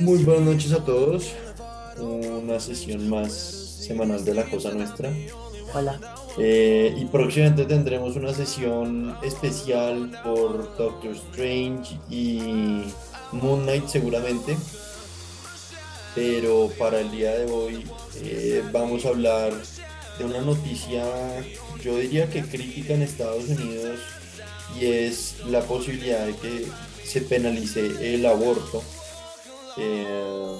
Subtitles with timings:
[0.00, 1.32] Muy buenas noches a todos.
[1.98, 5.10] Una sesión más semanal de La Cosa Nuestra.
[5.72, 5.98] Hola.
[6.36, 12.82] Eh, y próximamente tendremos una sesión especial por Doctor Strange y
[13.32, 14.58] Moon Knight seguramente.
[16.14, 17.86] Pero para el día de hoy
[18.16, 19.52] eh, vamos a hablar
[20.18, 21.04] de una noticia,
[21.82, 24.00] yo diría que crítica en Estados Unidos
[24.78, 26.66] y es la posibilidad de que
[27.04, 28.82] se penalice el aborto.
[29.76, 30.56] Eh,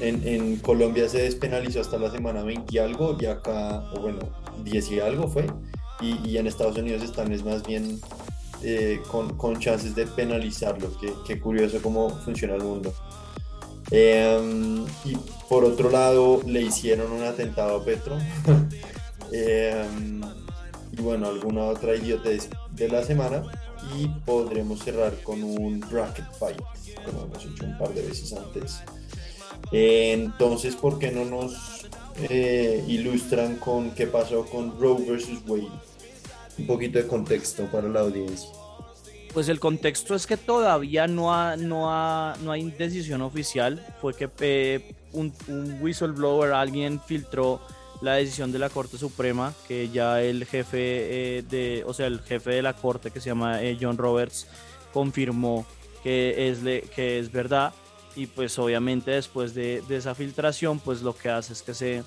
[0.00, 4.18] en, Colombia se despenalizó hasta la semana 20 y algo, y acá, o bueno,
[4.64, 5.46] 10 y algo fue,
[6.00, 8.00] y, y en Estados Unidos están es más bien
[8.62, 10.90] eh, con, con, chances de penalizarlo.
[10.98, 12.94] Qué, qué, curioso cómo funciona el mundo.
[13.90, 15.16] Eh, y
[15.48, 18.18] por otro lado, le hicieron un atentado a Petro.
[19.32, 19.84] eh,
[20.92, 23.42] y bueno, alguna otra idiotez de la semana.
[23.98, 26.60] Y podremos cerrar con un bracket fight,
[27.04, 28.78] como hemos hecho un par de veces antes.
[29.72, 31.86] Entonces, ¿por qué no nos
[32.30, 35.68] eh, ilustran con qué pasó con Roe versus Wade?
[36.58, 38.48] Un poquito de contexto para la audiencia.
[39.34, 43.84] Pues el contexto es que todavía no, ha, no, ha, no hay decisión oficial.
[44.00, 47.60] Fue que eh, un, un, whistleblower, alguien filtró
[48.00, 52.20] la decisión de la Corte Suprema, que ya el jefe eh, de, o sea, el
[52.20, 54.46] jefe de la Corte que se llama eh, John Roberts
[54.92, 55.66] confirmó
[56.04, 56.58] que es,
[56.90, 57.72] que es verdad
[58.14, 62.04] y pues obviamente después de, de, esa filtración pues lo que hace es que se,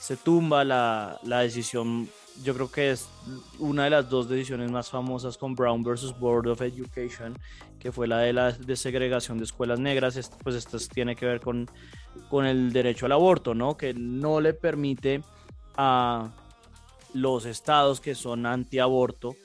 [0.00, 2.08] se tumba la, la, decisión
[2.42, 3.08] yo creo que es
[3.58, 7.34] una de las dos decisiones más famosas con Brown versus Board of Education
[7.78, 10.30] que fue la de la desegregación de escuelas negras.
[10.42, 11.68] Pues esto tiene que ver con,
[12.28, 15.22] con el derecho al aborto no que no le permite
[15.76, 16.30] a
[17.14, 19.36] los estados que son antiaborto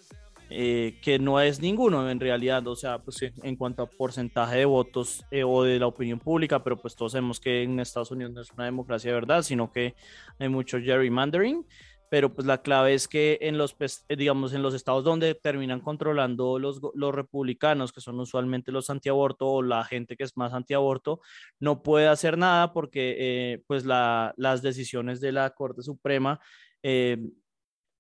[0.56, 4.66] eh, que no es ninguno en realidad, o sea, pues en cuanto a porcentaje de
[4.66, 8.34] votos eh, o de la opinión pública, pero pues todos sabemos que en Estados Unidos
[8.34, 9.96] no es una democracia de verdad, sino que
[10.38, 11.66] hay mucho gerrymandering,
[12.14, 15.80] pero pues la clave es que en los, pues, digamos, en los estados donde terminan
[15.80, 20.54] controlando los, los republicanos, que son usualmente los antiaborto o la gente que es más
[20.54, 21.22] antiaborto,
[21.60, 26.40] no puede hacer nada porque eh, pues la, las decisiones de la Corte Suprema
[26.84, 27.18] eh,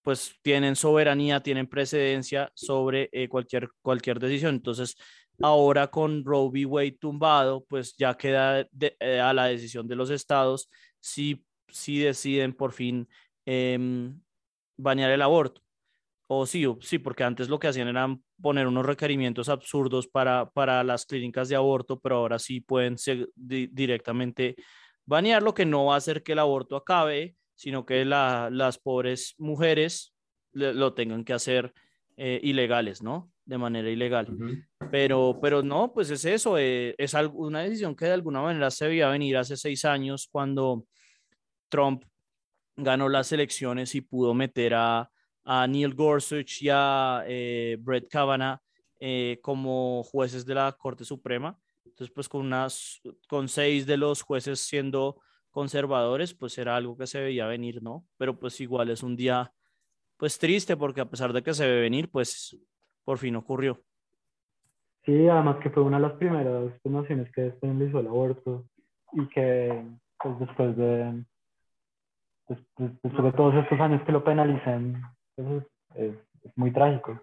[0.04, 4.54] pues tienen soberanía, tienen precedencia sobre eh, cualquier, cualquier decisión.
[4.54, 4.96] Entonces,
[5.42, 6.68] ahora con Roe v.
[6.68, 10.70] Wade tumbado, pues ya queda de, eh, a la decisión de los estados
[11.00, 13.08] si, si deciden por fin
[13.46, 14.12] eh,
[14.78, 15.62] banear el aborto.
[16.28, 20.84] O sí, sí, porque antes lo que hacían era poner unos requerimientos absurdos para, para
[20.84, 24.56] las clínicas de aborto, pero ahora sí pueden ser, di, directamente
[25.06, 28.78] banear, lo que no va a hacer que el aborto acabe, sino que la, las
[28.80, 30.16] pobres mujeres
[30.54, 31.74] le, lo tengan que hacer
[32.18, 33.32] eh, ilegales, ¿no?
[33.46, 34.28] De manera ilegal.
[34.30, 34.68] Uh -huh.
[34.90, 38.88] Pero, pero no, pues es eso, eh, es una decisión que de alguna manera se
[38.88, 40.86] veía venir hace seis años cuando
[41.70, 42.04] Trump
[42.76, 45.10] ganó las elecciones y pudo meter a,
[45.44, 48.60] a Neil Gorsuch y a eh, Brett Kavanaugh
[49.00, 51.58] eh, como jueces de la Corte Suprema.
[51.86, 55.20] Entonces, pues con, unas, con seis de los jueces siendo
[55.52, 58.06] conservadores, pues era algo que se veía venir, ¿no?
[58.18, 59.54] Pero pues igual es un día,
[60.18, 62.58] pues triste, porque a pesar de que se ve venir, pues
[63.04, 63.80] por fin ocurrió.
[65.06, 68.66] Sí, además que fue una de las primeras naciones que despenalizó el aborto
[69.12, 69.86] y que
[70.18, 71.24] pues después de,
[72.78, 75.02] después de todos estos años que lo penalicen,
[75.36, 75.64] pues
[75.96, 77.20] es, es muy trágico.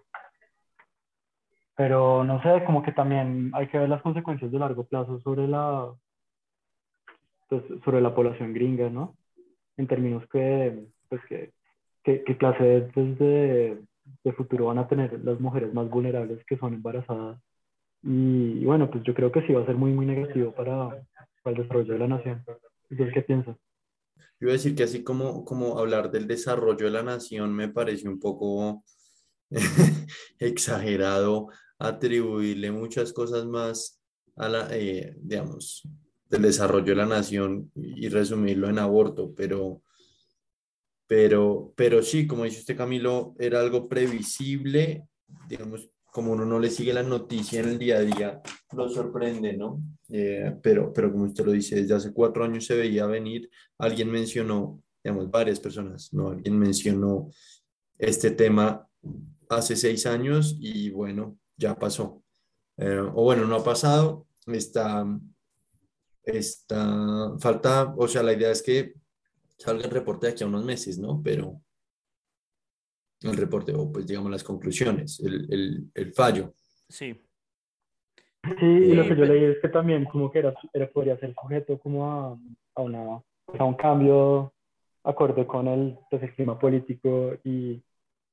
[1.75, 5.47] Pero no sé, como que también hay que ver las consecuencias de largo plazo sobre
[5.47, 5.91] la,
[7.49, 9.15] pues, sobre la población gringa, ¿no?
[9.77, 11.51] En términos que, pues, que,
[12.03, 13.81] que, que clase pues, de,
[14.23, 17.39] de, futuro van a tener las mujeres más vulnerables que son embarazadas.
[18.03, 20.89] Y, y, bueno, pues yo creo que sí va a ser muy, muy negativo para,
[21.43, 22.43] para el desarrollo de la nación.
[22.89, 23.57] ¿Ustedes qué piensan?
[24.39, 27.69] Yo iba a decir que así como, como hablar del desarrollo de la nación me
[27.69, 28.83] parece un poco
[30.39, 34.01] exagerado atribuirle muchas cosas más
[34.35, 35.87] a la, eh, digamos,
[36.29, 39.81] del desarrollo de la nación y resumirlo en aborto, pero,
[41.07, 45.07] pero, pero sí, como dice usted Camilo, era algo previsible,
[45.47, 48.41] digamos, como uno no le sigue la noticia en el día a día,
[48.73, 49.81] lo sorprende, ¿no?
[50.09, 54.11] Eh, pero, pero como usted lo dice, desde hace cuatro años se veía venir, alguien
[54.11, 56.29] mencionó, digamos, varias personas, ¿no?
[56.29, 57.29] Alguien mencionó
[57.97, 58.85] este tema
[59.49, 62.21] hace seis años y bueno, ya pasó.
[62.75, 65.05] Eh, o bueno, no ha pasado, está,
[66.23, 68.95] está, falta, o sea, la idea es que
[69.57, 71.21] salga el reporte de aquí a unos meses, ¿no?
[71.23, 71.61] Pero
[73.23, 76.53] el reporte, o pues digamos las conclusiones, el, el, el fallo.
[76.89, 77.19] Sí.
[78.43, 81.35] Sí, y lo que yo leí es que también como que era, era podría ser
[81.39, 82.39] sujeto como a,
[82.75, 83.21] a, una,
[83.59, 84.53] a un cambio
[85.03, 87.83] acorde con el, pues, el clima político y,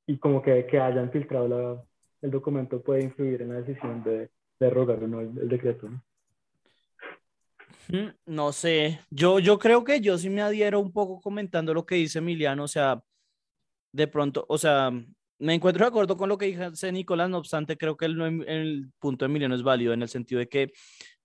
[0.07, 1.85] y como que, que hayan filtrado la,
[2.23, 5.91] el documento puede influir en la decisión de, de rogar o no el, el decreto.
[5.91, 6.03] ¿no?
[7.89, 11.85] Mm, No sé, yo, yo creo que yo sí me adhiero un poco comentando lo
[11.85, 13.03] que dice Emiliano, o sea,
[13.93, 14.91] de pronto, o sea,
[15.39, 19.25] me encuentro de acuerdo con lo que dice Nicolás, no obstante, creo que el, punto
[19.25, 20.73] de Emiliano es válido en el sentido de que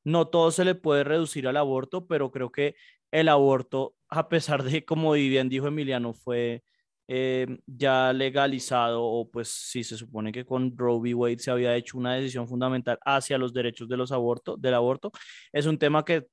[0.04, 2.76] no todo se le puede reducir al aborto, pero creo que
[3.12, 6.64] el aborto, a pesar de, como bien dijo Emiliano, fue
[7.08, 11.14] eh, ya legalizado o pues sí se supone que con Roe v.
[11.14, 15.12] Wade se había hecho una decisión fundamental hacia los derechos de los abortos, del aborto,
[15.52, 16.28] es un tema que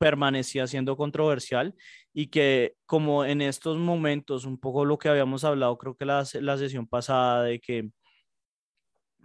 [0.00, 1.74] permanecía siendo controversial
[2.14, 6.24] y que como en estos momentos, un poco lo que habíamos hablado, creo que la,
[6.40, 7.90] la sesión pasada de que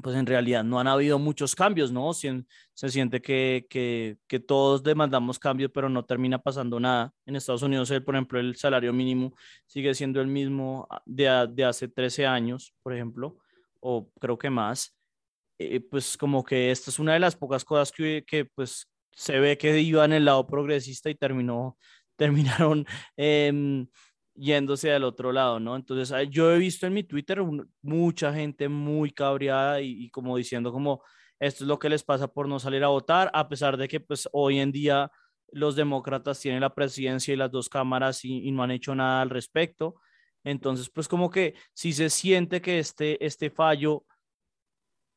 [0.03, 2.13] pues en realidad no han habido muchos cambios, ¿no?
[2.13, 2.43] Se,
[2.73, 7.13] se siente que, que, que, todos demandamos cambios, pero no termina pasando nada.
[7.25, 9.33] En Estados Unidos, por ejemplo, el salario mínimo
[9.65, 13.37] sigue siendo el mismo de, de hace 13 años, por ejemplo,
[13.79, 14.93] o creo que más.
[15.57, 19.39] Eh, pues como que esta es una de las pocas cosas que, que pues se
[19.39, 21.77] ve que iba en el lado progresista y terminó,
[22.17, 22.85] terminaron
[23.17, 23.87] eh,
[24.35, 25.75] yéndose al otro lado, ¿no?
[25.75, 30.37] Entonces, yo he visto en mi Twitter un, mucha gente muy cabreada y, y, como
[30.37, 31.01] diciendo como
[31.39, 33.99] esto es lo que les pasa por no salir a votar, a pesar de que
[33.99, 35.11] pues hoy en día
[35.51, 39.21] los demócratas tienen la presidencia y las dos cámaras y, y no han hecho nada
[39.21, 39.95] al respecto.
[40.43, 44.05] Entonces, pues como que si se siente que este, este fallo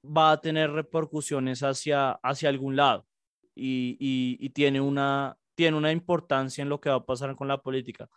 [0.05, 3.09] va a tener repercusiones hacia, hacia algún lado
[3.59, 7.49] y, y, y tiene, una, tiene una importancia en lo que va a pasar con
[7.49, 8.09] la política.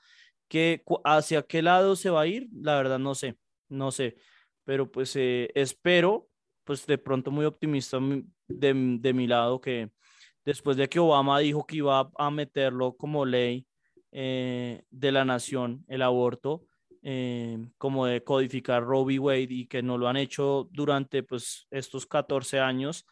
[0.47, 2.47] Que, ¿Hacia qué lado se va a ir?
[2.53, 3.37] La verdad no sé,
[3.69, 4.15] no sé,
[4.63, 6.27] pero pues eh, espero,
[6.63, 7.99] pues de pronto muy optimista
[8.47, 9.91] de, de, mi lado, que
[10.45, 13.65] después de que Obama dijo que iba a meterlo como ley
[14.11, 16.65] eh, de la nación, el aborto,
[17.03, 19.19] eh, como de codificar Roe v.
[19.19, 23.07] Wade y que no lo han hecho durante pues estos 14 años,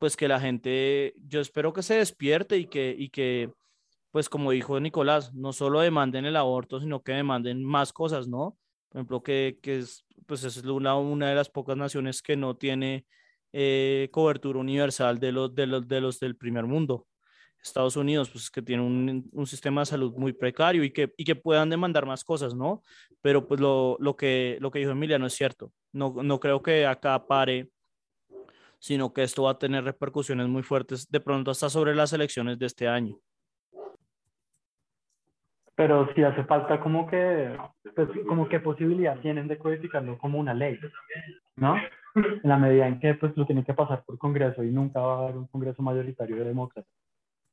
[0.00, 3.52] pues que la gente, yo espero que se despierte y que, y que
[4.10, 8.56] pues como dijo Nicolás, no solo demanden el aborto, sino que demanden más cosas, ¿no?
[8.88, 12.56] Por ejemplo, que, que es, pues es una, una de las pocas naciones que no
[12.56, 13.04] tiene
[13.52, 17.06] eh, cobertura universal de los, de, los, de los del primer mundo.
[17.62, 21.24] Estados Unidos, pues que tiene un, un, sistema de salud muy precario y que, y
[21.24, 22.82] que puedan demandar más cosas, ¿no?
[23.20, 25.70] Pero pues lo, lo, que, lo que dijo Emilia no es cierto.
[25.92, 27.68] No, no creo que acá pare,
[28.80, 32.58] sino que esto va a tener repercusiones muy fuertes de pronto hasta sobre las elecciones
[32.58, 33.20] de este año
[35.80, 37.56] pero sí hace falta como que,
[37.96, 40.78] pues, como qué posibilidad tienen de codificarlo como una ley,
[41.56, 41.74] ¿no?
[42.14, 45.14] En la medida en que pues lo tienen que pasar por Congreso y nunca va
[45.14, 46.92] a haber un Congreso mayoritario de demócratas.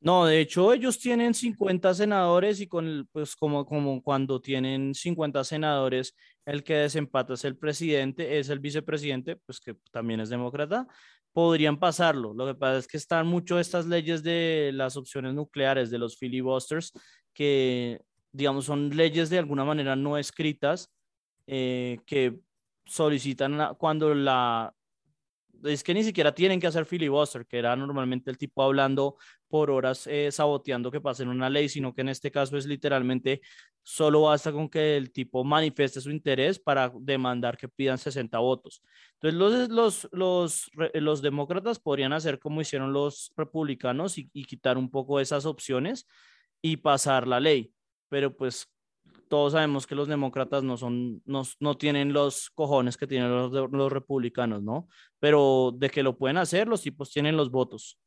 [0.01, 5.45] No, de hecho ellos tienen 50 senadores y con pues como, como cuando tienen 50
[5.45, 6.13] senadores,
[6.45, 10.85] el que desempata es el presidente, es el vicepresidente, pues que también es demócrata,
[11.37, 12.33] podrían pasarlo.
[12.33, 16.17] Lo que pasa es que están mucho estas leyes de las opciones nucleares, de los
[16.17, 16.91] filibusters,
[17.31, 18.01] que
[18.31, 20.91] digamos, son leyes de alguna manera no escritas
[21.45, 22.39] eh, que
[22.87, 24.73] solicitan cuando la...
[25.63, 29.17] Es que ni siquiera tienen que hacer filibuster, que era normalmente el tipo hablando
[29.49, 33.41] por horas, eh, saboteando que pasen una ley, sino que en este caso es literalmente
[33.83, 38.81] solo basta con que el tipo manifieste su interés para demandar que pidan 60 votos.
[39.21, 44.77] Entonces los, los, los, los demócratas podrían hacer como hicieron los republicanos y, y quitar
[44.77, 46.07] un poco esas opciones
[46.61, 47.73] y pasar la ley
[48.09, 48.67] pero pues
[49.29, 53.51] todos sabemos que los demócratas no son, no, no tienen los cojones que tienen los,
[53.71, 54.87] los, republicanos, ¿no?
[55.19, 57.99] Pero de que lo pueden hacer, los tipos tienen los votos.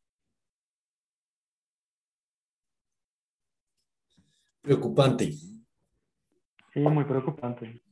[4.62, 5.32] Preocupante.
[5.32, 7.82] Sí, muy preocupante.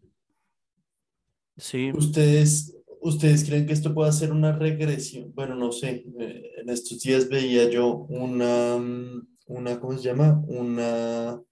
[1.57, 1.91] Sí.
[1.93, 5.33] ¿Ustedes, ¿Ustedes creen que esto puede ser una regresión?
[5.35, 6.05] Bueno, no sé.
[6.57, 8.77] En estos días veía yo una,
[9.47, 10.43] una ¿cómo se llama?
[10.47, 11.43] Una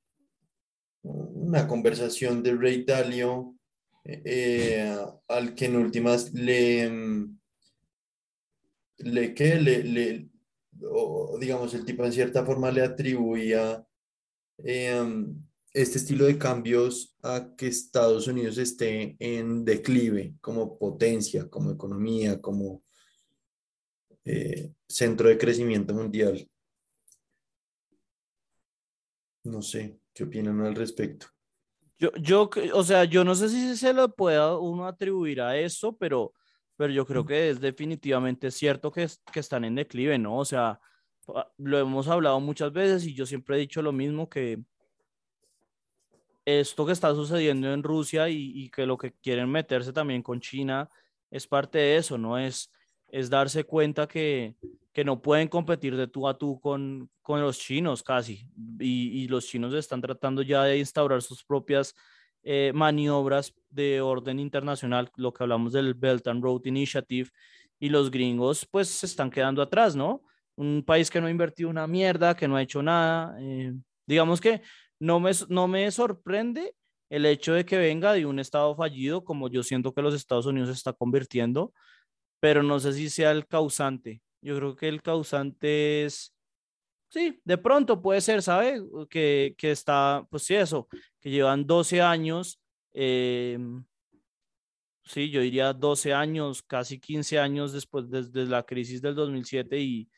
[1.06, 3.54] una conversación de Ray Dalio
[4.04, 4.96] eh,
[5.28, 6.90] al que en últimas le,
[8.98, 10.28] le, que le, le
[10.82, 13.85] o, digamos, el tipo en cierta forma le atribuía
[14.58, 15.26] eh,
[15.72, 22.40] este estilo de cambios a que Estados Unidos esté en declive como potencia, como economía,
[22.40, 22.82] como
[24.24, 26.48] eh, centro de crecimiento mundial.
[29.44, 30.00] No sé.
[30.16, 31.26] ¿Qué opinan al respecto?
[31.98, 35.94] Yo, yo, o sea, yo no sé si se lo pueda uno atribuir a eso,
[35.94, 36.32] pero,
[36.76, 40.38] pero yo creo que es definitivamente cierto que, que están en declive, ¿no?
[40.38, 40.80] O sea,
[41.58, 44.60] lo hemos hablado muchas veces y yo siempre he dicho lo mismo, que
[46.44, 50.40] esto que está sucediendo en Rusia y, y que lo que quieren meterse también con
[50.40, 50.88] China
[51.30, 52.38] es parte de eso, ¿no?
[52.38, 52.70] Es,
[53.08, 54.54] es darse cuenta que,
[54.92, 58.48] que no pueden competir de tú a tú con, con los chinos casi.
[58.78, 61.94] Y, y, los chinos están tratando ya de instaurar sus propias
[62.42, 67.30] eh, maniobras de orden internacional, lo que hablamos del Belt and Road Initiative,
[67.78, 70.22] y los gringos pues se están quedando atrás, ¿no?
[70.56, 73.36] Un país que no ha invertido una mierda, que no ha hecho nada.
[73.40, 73.74] Eh,
[74.06, 74.62] digamos que
[74.98, 76.74] no me, no me sorprende
[77.10, 80.46] el hecho de que venga de un estado fallido, como yo siento que los Estados
[80.46, 81.72] Unidos se está convirtiendo,
[82.40, 84.22] pero no sé si sea el causante.
[84.42, 86.34] Yo creo que el causante es,
[87.08, 88.80] sí, de pronto puede ser, ¿sabe?
[89.08, 90.88] Que, que está, pues sí, eso,
[91.20, 92.60] que llevan 12 años,
[92.92, 93.58] eh,
[95.04, 100.08] sí, yo diría 12 años, casi 15 años después desde la crisis del 2007 y,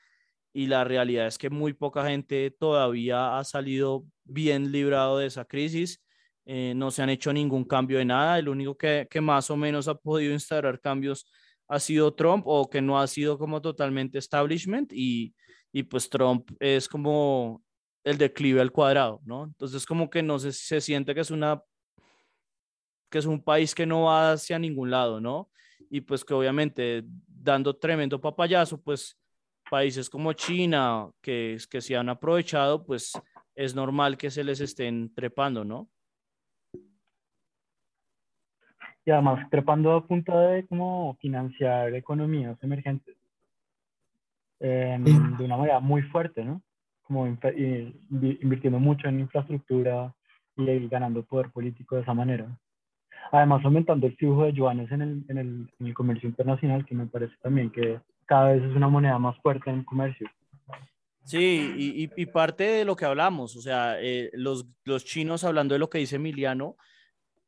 [0.59, 5.45] y la realidad es que muy poca gente todavía ha salido bien librado de esa
[5.45, 6.03] crisis.
[6.47, 8.41] Eh, no se han hecho ningún cambio de nada.
[8.41, 11.31] El único que, que más o menos ha podido instaurar cambios
[11.69, 15.33] ha sido Trump o que no ha sido como totalmente establishment y,
[15.71, 17.63] y pues Trump es como
[18.03, 19.45] el declive al cuadrado, ¿no?
[19.45, 21.63] Entonces como que no se, se siente que es una
[23.13, 25.53] que es un país que no va hacia ningún lado, ¿no?
[25.89, 29.17] Y pues que obviamente dando tremendo papayazo, pues
[29.71, 33.13] países como China, que, que se han aprovechado, pues
[33.55, 35.89] es normal que se les estén trepando, ¿no?
[39.09, 43.17] y además trepando a punta de cómo financiar economías emergentes
[44.61, 46.61] eh, de una manera muy fuerte, ¿no?
[47.05, 50.15] Como invirtiendo mucho en infraestructura
[50.57, 52.55] y ganando poder político de esa manera.
[53.33, 56.95] Además, aumentando el flujo de yuanes en el, en el, en el comercio internacional, que
[56.95, 60.29] me parece también que cada vez es una moneda más fuerte en comercio.
[61.25, 65.75] Sí, y, y, parte de lo que hablamos, o sea, eh, los, los chinos, hablando
[65.75, 66.77] de lo que dice Emiliano,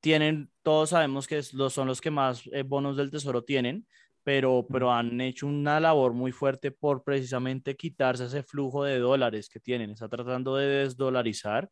[0.00, 3.86] tienen, todos sabemos que son los que más eh, bonos del tesoro tienen,
[4.22, 9.48] pero, pero han hecho una labor muy fuerte por precisamente quitarse ese flujo de dólares
[9.48, 9.90] que tienen.
[9.90, 11.70] Está tratando de desdolarizar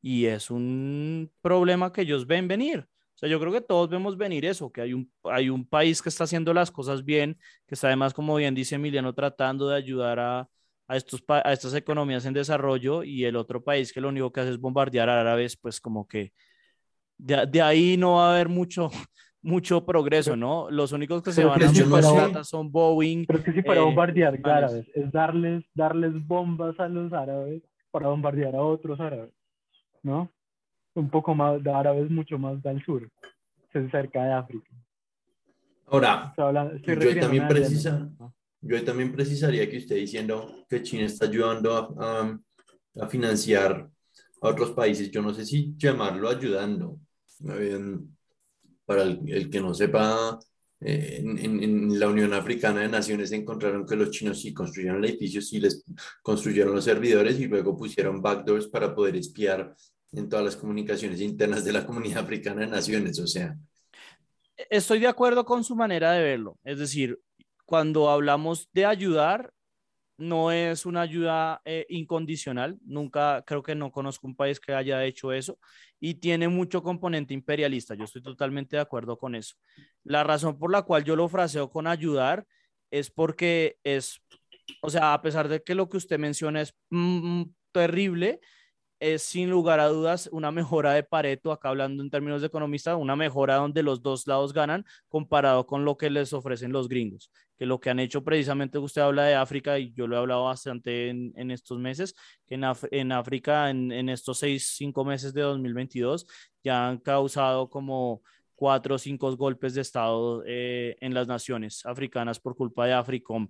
[0.00, 2.86] y es un problema que ellos ven venir.
[3.20, 6.00] O sea, yo creo que todos vemos venir eso, que hay un, hay un país
[6.00, 7.36] que está haciendo las cosas bien,
[7.66, 10.48] que está además, como bien dice Emiliano, tratando de ayudar a,
[10.88, 14.40] a, estos, a estas economías en desarrollo y el otro país que lo único que
[14.40, 16.32] hace es bombardear a árabes, pues como que
[17.18, 18.88] de, de, ahí no va a haber mucho,
[19.42, 20.70] mucho progreso, ¿no?
[20.70, 23.26] Los únicos que se van a hacer no plata son Boeing.
[23.26, 27.62] Pero es que si para eh, bombardear árabes, es darles, darles bombas a los árabes
[27.90, 29.34] para bombardear a otros árabes,
[30.02, 30.32] ¿no?
[30.94, 33.08] Un poco más de árabes, mucho más del sur,
[33.90, 34.70] cerca de África.
[35.86, 38.08] Ahora, yo también, precisa,
[38.60, 43.88] yo también precisaría que usted diciendo que China está ayudando a, a, a financiar
[44.42, 46.98] a otros países, yo no sé si llamarlo ayudando,
[48.84, 50.38] para el, que no sepa,
[50.80, 55.52] eh, en, en, la Unión Africana de Naciones encontraron que los chinos sí construyeron edificios,
[55.52, 55.84] y les
[56.22, 59.74] construyeron los servidores y luego pusieron backdoors para poder espiar
[60.12, 63.56] en todas las comunicaciones internas de la Comunidad Africana de Naciones, o sea.
[64.68, 67.18] Estoy de acuerdo con su manera de verlo, es decir,
[67.64, 69.52] cuando hablamos de ayudar,
[70.18, 75.02] no es una ayuda eh, incondicional, nunca creo que no conozco un país que haya
[75.04, 75.58] hecho eso
[75.98, 79.56] y tiene mucho componente imperialista, yo estoy totalmente de acuerdo con eso.
[80.04, 82.46] La razón por la cual yo lo fraseo con ayudar
[82.90, 84.20] es porque es,
[84.82, 88.40] o sea, a pesar de que lo que usted menciona es mm, terrible,
[89.00, 92.96] es sin lugar a dudas una mejora de Pareto, acá hablando en términos de economista,
[92.96, 97.30] una mejora donde los dos lados ganan comparado con lo que les ofrecen los gringos,
[97.58, 100.44] que lo que han hecho precisamente, usted habla de África y yo lo he hablado
[100.44, 102.14] bastante en, en estos meses,
[102.46, 106.26] que en, en África en, en, estos seis, cinco meses de 2022
[106.62, 108.22] ya han causado como
[108.54, 113.48] cuatro o cinco golpes de Estado eh, en las naciones africanas por culpa de Africom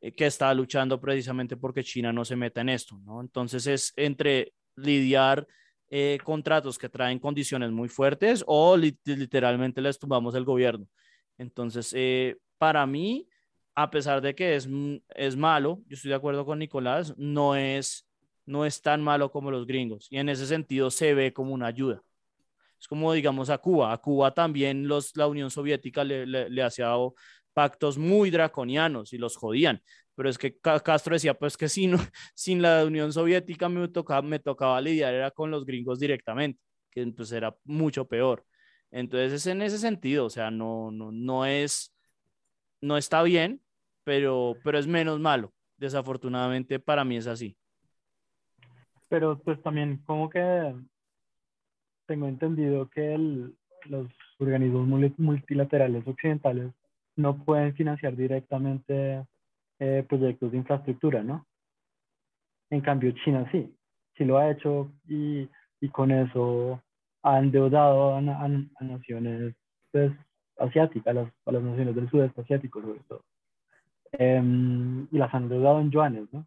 [0.00, 3.20] eh, que está luchando precisamente porque China no se meta en esto, ¿no?
[3.20, 5.46] Entonces es entre lidiar
[5.88, 10.86] eh, contratos que traen condiciones muy fuertes o literalmente les tumbamos el gobierno.
[11.38, 13.28] Entonces, eh, para mí,
[13.74, 14.68] a pesar de que es,
[15.14, 18.06] es malo, yo estoy de acuerdo con Nicolás, no es,
[18.46, 21.66] no es tan malo como los gringos y en ese sentido se ve como una
[21.66, 22.02] ayuda.
[22.78, 23.92] Es como, digamos, a Cuba.
[23.92, 26.90] A Cuba también los, la Unión Soviética le, le, le hacía
[27.56, 29.80] pactos muy draconianos y los jodían.
[30.14, 31.92] Pero es que Castro decía, pues que sin,
[32.34, 36.60] sin la Unión Soviética me tocaba, me tocaba lidiar era con los gringos directamente,
[36.90, 38.44] que entonces era mucho peor.
[38.90, 41.96] Entonces es en ese sentido, o sea, no, no, no es,
[42.82, 43.62] no está bien,
[44.04, 45.54] pero, pero es menos malo.
[45.78, 47.56] Desafortunadamente para mí es así.
[49.08, 50.74] Pero pues también como que
[52.04, 53.16] tengo entendido que
[53.86, 54.08] los
[54.38, 56.70] organismos multilaterales occidentales
[57.16, 59.24] no pueden financiar directamente
[59.78, 61.46] eh, proyectos de infraestructura, ¿no?
[62.70, 63.74] En cambio, China sí,
[64.16, 65.48] sí lo ha hecho y,
[65.80, 66.82] y con eso
[67.22, 69.54] ha endeudado a, a, naciones
[69.92, 70.12] pues,
[70.58, 73.22] asiáticas, a las, a las, naciones del sudeste asiático sobre todo.
[74.12, 76.46] Em, y las han endeudado en yuanes, ¿no?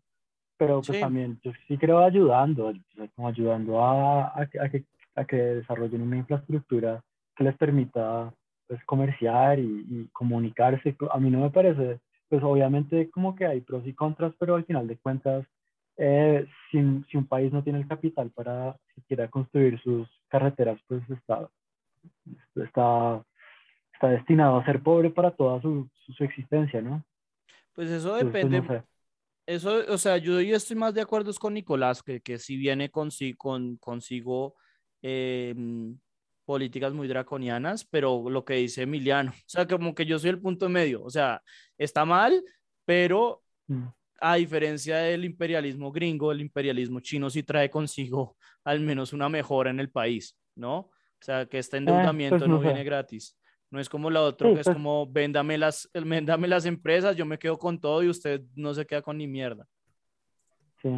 [0.58, 2.74] Pero pues también yo sí creo ayudando,
[3.16, 4.84] como ayudando a, a, que,
[5.16, 7.02] a que desarrollen una infraestructura
[7.36, 8.34] que les permita
[8.70, 10.96] pues comerciar y, y, comunicarse.
[11.12, 12.00] A mí no me parece,
[12.30, 15.44] pues obviamente como que hay pros y contras, pero al final de cuentas,
[15.98, 16.78] eh, si,
[17.10, 21.50] si, un país no tiene el capital para siquiera construir sus carreteras, pues está,
[22.56, 23.26] está,
[23.92, 27.04] está destinado a ser pobre para toda su, su, existencia, ¿no?
[27.74, 28.84] Pues eso pues, depende.
[29.48, 32.92] Eso, o sea, yo, yo estoy más de acuerdo con Nicolás, que, que si viene
[32.92, 34.54] consigo, con, consigo
[35.02, 35.56] eh,
[36.50, 40.42] políticas muy draconianas, pero lo que dice Emiliano, o sea, como que yo soy el
[40.42, 41.44] punto medio, o sea,
[41.78, 42.44] está mal,
[42.86, 43.84] pero mm.
[44.20, 49.70] a diferencia del imperialismo gringo, el imperialismo chino sí trae consigo al menos una mejora
[49.70, 50.78] en el país, ¿no?
[50.78, 50.92] O
[51.22, 53.38] sea, que este endeudamiento no, viene gratis.
[53.70, 57.28] No es como la otra, que es pues como véndame las, véndame las empresas, yo
[57.28, 59.68] me quedo con todo y usted no se queda con ni mierda.
[60.82, 60.90] Sí.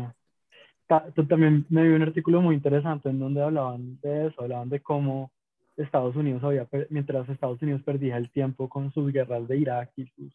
[1.28, 5.34] También me vi un artículo muy interesante en donde hablaban de eso, hablaban de cómo
[5.78, 10.06] Estados Unidos había, mientras Estados Unidos perdía el tiempo con sus guerras de Irak y
[10.08, 10.34] sus,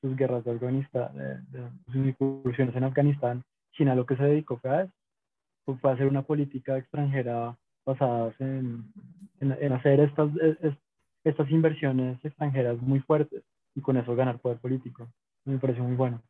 [0.00, 1.16] sus guerras de Afganistán,
[1.50, 4.88] de, sus incursiones en Afganistán, China lo que se dedicó fue a
[5.80, 8.92] fue a hacer una política extranjera basada en,
[9.40, 10.30] en, hacer estas,
[11.22, 13.44] estas inversiones extranjeras muy fuertes
[13.74, 15.08] y con eso ganar poder político.
[15.44, 16.22] Me pareció muy bueno.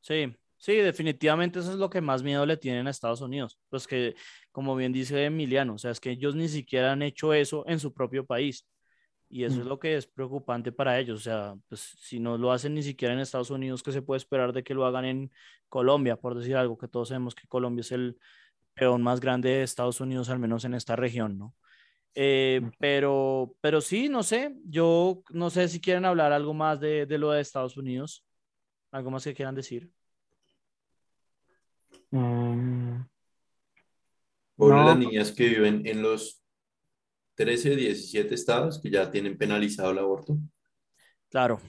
[0.00, 3.58] Sí, Sí, definitivamente eso es lo que más miedo le tienen a Estados Unidos.
[3.70, 4.14] Pues que,
[4.52, 7.80] como bien dice Emiliano, o sea, es que ellos ni siquiera han hecho eso en
[7.80, 8.68] su propio país.
[9.30, 9.68] Y eso es mm.
[9.68, 11.20] lo que es preocupante para ellos.
[11.20, 14.18] O sea, pues si no lo hacen ni siquiera en Estados Unidos, ¿qué se puede
[14.18, 15.32] esperar de que lo hagan en
[15.70, 16.16] Colombia?
[16.16, 18.18] Por decir algo, que todos sabemos que Colombia es el
[18.74, 21.54] peón más grande de Estados Unidos, al menos en esta región, ¿no?
[22.14, 27.06] Eh, pero, pero sí, no sé, yo no sé si quieren hablar algo más de,
[27.06, 28.26] de lo de Estados Unidos,
[28.90, 29.90] algo más que quieran decir.
[32.12, 33.06] Um,
[34.58, 36.42] las niñas que viven en los
[37.34, 40.36] 13, 17 estados que ya tienen penalizado el aborto.
[41.30, 41.60] Claro,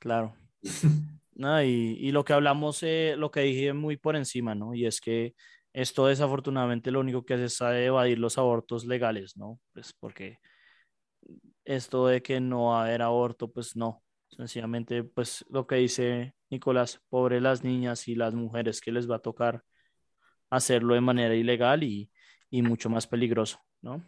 [0.00, 0.34] claro.
[1.62, 4.74] y, y, lo que hablamos, eh, lo que dije muy por encima, ¿no?
[4.74, 5.34] Y es que
[5.72, 9.60] esto desafortunadamente lo único que hace es evadir los abortos legales, ¿no?
[9.72, 10.38] Pues porque
[11.64, 14.02] esto de que no va a haber aborto, pues no.
[14.28, 19.16] Sencillamente, pues lo que dice Nicolás, pobre las niñas y las mujeres que les va
[19.16, 19.62] a tocar
[20.50, 22.10] hacerlo de manera ilegal y,
[22.50, 24.02] y mucho más peligroso, ¿no?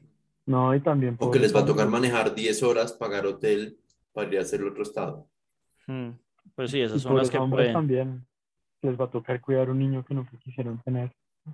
[0.46, 1.16] No, y también...
[1.18, 3.79] O que les va a tocar manejar 10 horas, pagar hotel
[4.12, 5.29] para ir a hacer otro estado.
[5.87, 6.11] Hmm.
[6.55, 7.72] Pues sí, esas son las que pueden.
[7.72, 8.27] también
[8.83, 11.12] les va a tocar cuidar un niño que no quisieron tener,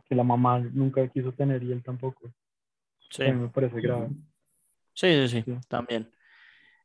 [0.09, 2.33] que la mamá nunca quiso tener y él tampoco.
[3.11, 3.25] Sí.
[3.25, 4.09] me parece grave.
[4.95, 6.11] Sí, sí, sí, también.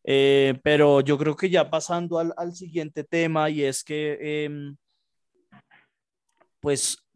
[0.03, 4.73] Eh, pero yo creo que ya pasando al, al siguiente tema y es que, eh,
[6.61, 7.06] pues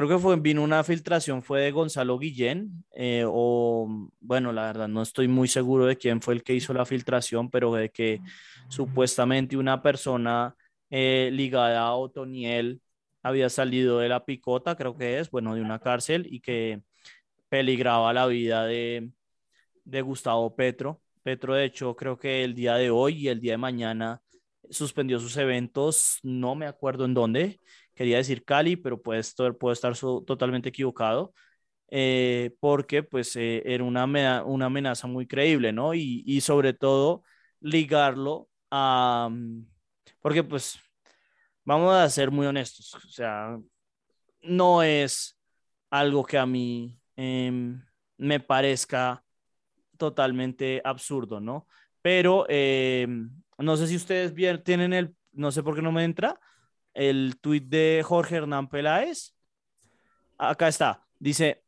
[0.00, 3.86] creo que fue, vino una filtración, fue de Gonzalo Guillén, eh, o
[4.20, 7.50] bueno, la verdad no estoy muy seguro de quién fue el que hizo la filtración,
[7.50, 8.20] pero de que
[8.68, 10.56] supuestamente una persona
[10.88, 12.80] eh, ligada a Otoniel
[13.22, 16.80] había salido de la picota, creo que es, bueno, de una cárcel y que
[17.50, 19.10] peligraba la vida de,
[19.84, 21.02] de Gustavo Petro.
[21.22, 24.22] Petro, de hecho, creo que el día de hoy y el día de mañana
[24.70, 27.60] suspendió sus eventos, no me acuerdo en dónde,
[28.00, 31.34] quería decir Cali, pero puede estar, puede estar totalmente equivocado,
[31.90, 35.92] eh, porque pues eh, era una, una amenaza muy creíble, ¿no?
[35.92, 37.24] Y, y sobre todo
[37.60, 39.66] ligarlo a, mm,
[40.22, 40.78] porque pues
[41.62, 43.58] vamos a ser muy honestos, o sea,
[44.40, 45.38] no es
[45.90, 47.84] algo que a mí em,
[48.16, 49.22] me parezca
[49.98, 51.66] totalmente absurdo, ¿no?
[52.00, 56.04] Pero em, no sé si ustedes bien, tienen el, no sé por qué no me
[56.04, 56.40] entra,
[57.00, 59.34] el tuit de Jorge Hernán Peláez.
[60.36, 61.06] Acá está.
[61.18, 61.64] Dice,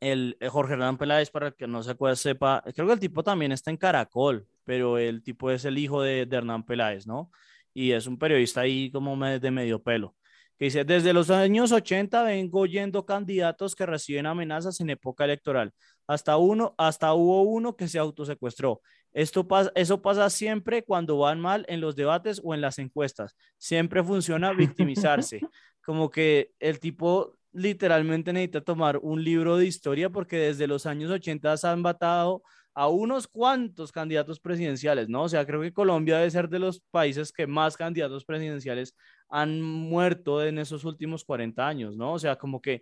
[0.00, 3.52] el, eh, Jorge Hernán Peláez, para que no se sepa, creo que el tipo también
[3.52, 7.30] está en Caracol, pero el tipo es el hijo de, de Hernán Peláez, ¿no?
[7.72, 10.16] Y es un periodista ahí como de medio pelo.
[10.58, 15.72] Que dice, desde los años 80 vengo oyendo candidatos que reciben amenazas en época electoral.
[16.08, 18.80] Hasta uno, hasta hubo uno que se autosecuestró.
[19.12, 23.36] Esto pasa, eso pasa siempre cuando van mal en los debates o en las encuestas.
[23.58, 25.40] Siempre funciona victimizarse.
[25.84, 31.10] Como que el tipo literalmente necesita tomar un libro de historia porque desde los años
[31.10, 32.42] 80 se han matado
[32.74, 35.24] a unos cuantos candidatos presidenciales, ¿no?
[35.24, 38.94] O sea, creo que Colombia debe ser de los países que más candidatos presidenciales
[39.28, 42.14] han muerto en esos últimos 40 años, ¿no?
[42.14, 42.80] O sea, como que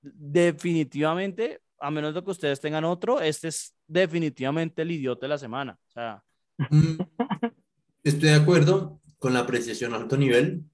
[0.00, 5.38] definitivamente, a menos de que ustedes tengan otro, este es definitivamente el idiota de la
[5.38, 5.78] semana.
[5.88, 6.22] O sea.
[6.70, 6.96] Mm,
[8.04, 10.64] estoy de acuerdo con la apreciación a alto nivel,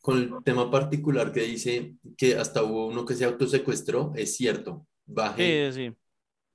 [0.00, 4.86] con el tema particular que dice que hasta hubo uno que se autosecuestró, es cierto.
[5.04, 5.90] Bajé sí,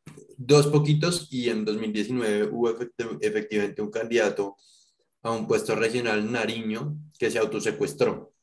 [0.06, 0.15] sí.
[0.38, 2.70] dos poquitos y en 2019 hubo
[3.22, 4.56] efectivamente un candidato
[5.22, 8.34] a un puesto regional Nariño que se autosecuestró.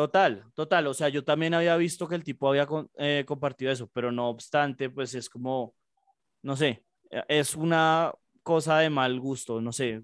[0.00, 0.86] Total, total.
[0.86, 4.30] O sea, yo también había visto que el tipo había eh, compartido eso, pero no
[4.30, 5.74] obstante, pues es como,
[6.42, 6.84] no sé,
[7.28, 10.02] es una cosa de mal gusto, no sé,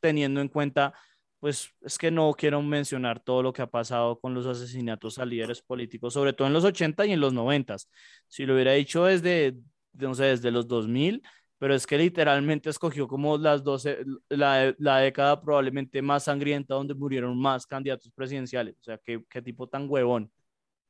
[0.00, 0.94] teniendo en cuenta
[1.40, 5.26] pues es que no quiero mencionar todo lo que ha pasado con los asesinatos a
[5.26, 7.76] líderes políticos, sobre todo en los 80 y en los 90.
[8.28, 9.56] Si lo hubiera dicho desde,
[9.94, 11.22] no sé, desde los 2000,
[11.62, 16.92] pero es que literalmente escogió como las 12, la, la década probablemente más sangrienta donde
[16.92, 18.74] murieron más candidatos presidenciales.
[18.80, 20.28] O sea, qué, qué tipo tan huevón.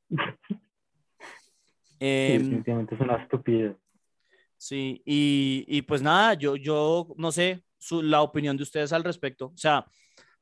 [2.01, 3.77] eh, definitivamente es una estupidez.
[4.57, 9.05] Sí, y, y, pues nada, yo, yo no sé su, la opinión de ustedes al
[9.05, 9.49] respecto.
[9.49, 9.85] O sea,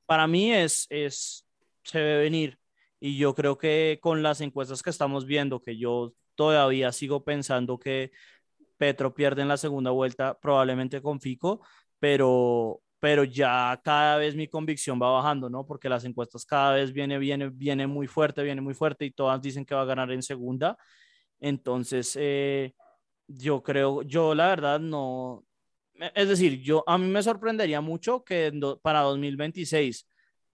[0.06, 1.44] para mí es, es,
[1.82, 2.56] se debe venir.
[3.00, 7.80] Y yo creo que con las encuestas que estamos viendo, que yo todavía sigo pensando
[7.80, 8.12] que
[8.80, 11.60] Petro pierde en la segunda vuelta, probablemente con Fico,
[11.98, 15.66] pero, pero ya cada vez mi convicción va bajando, ¿no?
[15.66, 19.42] Porque las encuestas cada vez viene, viene, viene muy fuerte, viene muy fuerte y todas
[19.42, 20.78] dicen que va a ganar en segunda.
[21.40, 22.72] Entonces, eh,
[23.26, 25.44] yo creo, yo la verdad no,
[26.14, 30.08] es decir, yo a mí me sorprendería mucho que para 2026,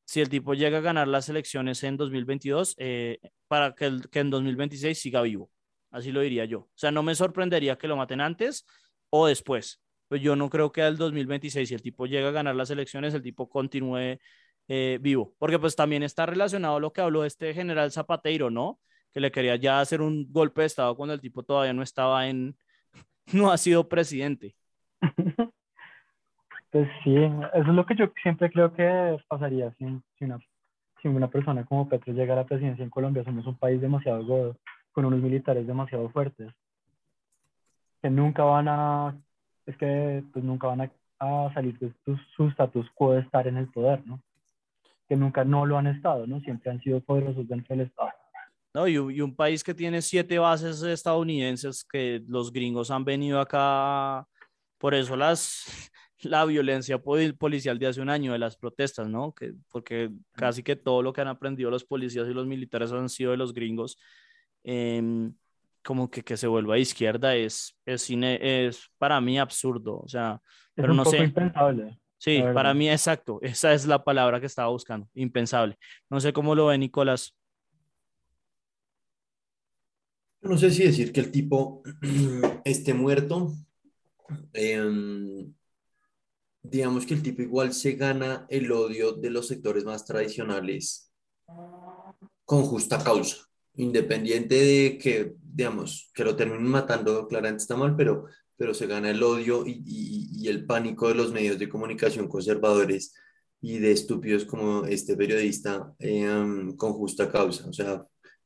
[0.04, 4.30] si el tipo llega a ganar las elecciones en 2022, eh, para que, que en
[4.30, 5.48] 2026 siga vivo.
[5.96, 6.58] Así lo diría yo.
[6.60, 8.66] O sea, no me sorprendería que lo maten antes
[9.08, 9.82] o después.
[10.08, 13.14] Pues yo no creo que al 2026, si el tipo llega a ganar las elecciones,
[13.14, 14.18] el tipo continúe
[14.68, 15.32] eh, vivo.
[15.38, 18.78] Porque pues también está relacionado lo que habló este general Zapateiro, ¿no?
[19.14, 22.28] Que le quería ya hacer un golpe de Estado cuando el tipo todavía no estaba
[22.28, 22.56] en,
[23.32, 24.54] no ha sido presidente.
[26.68, 29.86] Pues sí, eso es lo que yo siempre creo que pasaría si,
[30.18, 30.38] si, una,
[31.00, 33.24] si una persona como Petro llega a la presidencia en Colombia.
[33.24, 34.58] Somos un país demasiado gordo,
[34.96, 36.50] con unos militares demasiado fuertes,
[38.00, 39.14] que nunca van a,
[39.66, 43.46] es que pues nunca van a, a salir de su, su status quo de estar
[43.46, 44.22] en el poder, ¿no?
[45.06, 46.40] Que nunca no lo han estado, ¿no?
[46.40, 48.08] Siempre han sido poderosos dentro del Estado.
[48.72, 54.26] No, y, un país que tiene siete bases estadounidenses que los gringos han venido acá,
[54.78, 55.66] por eso las,
[56.20, 59.34] la violencia policial de hace un año de las protestas, ¿no?
[59.34, 63.10] Que, porque casi que todo lo que han aprendido los policías y los militares han
[63.10, 63.98] sido de los gringos.
[64.68, 65.32] Em,
[65.84, 70.42] como que, que se vuelva a izquierda es, es, es para mí absurdo, o sea,
[70.74, 71.18] pero no sé.
[71.18, 72.00] Impensable.
[72.18, 75.78] Sí, para mí exacto, esa es la palabra que estaba buscando, impensable.
[76.10, 77.36] No sé cómo lo ve Nicolás.
[80.40, 81.82] No sé si decir que el tipo
[82.64, 83.52] esté muerto.
[84.52, 85.54] Em,
[86.62, 91.12] digamos que el tipo igual se gana el odio de los sectores más tradicionales
[92.44, 93.36] con justa causa,
[93.76, 99.10] independiente de que, digamos, que lo terminen matando, claramente está mal, pero, pero se gana
[99.10, 103.14] el odio y, y, el pánico de los medios de comunicación conservadores
[103.60, 107.68] y de estúpidos como este periodista em, con justa causa.
[107.68, 108.02] O sea,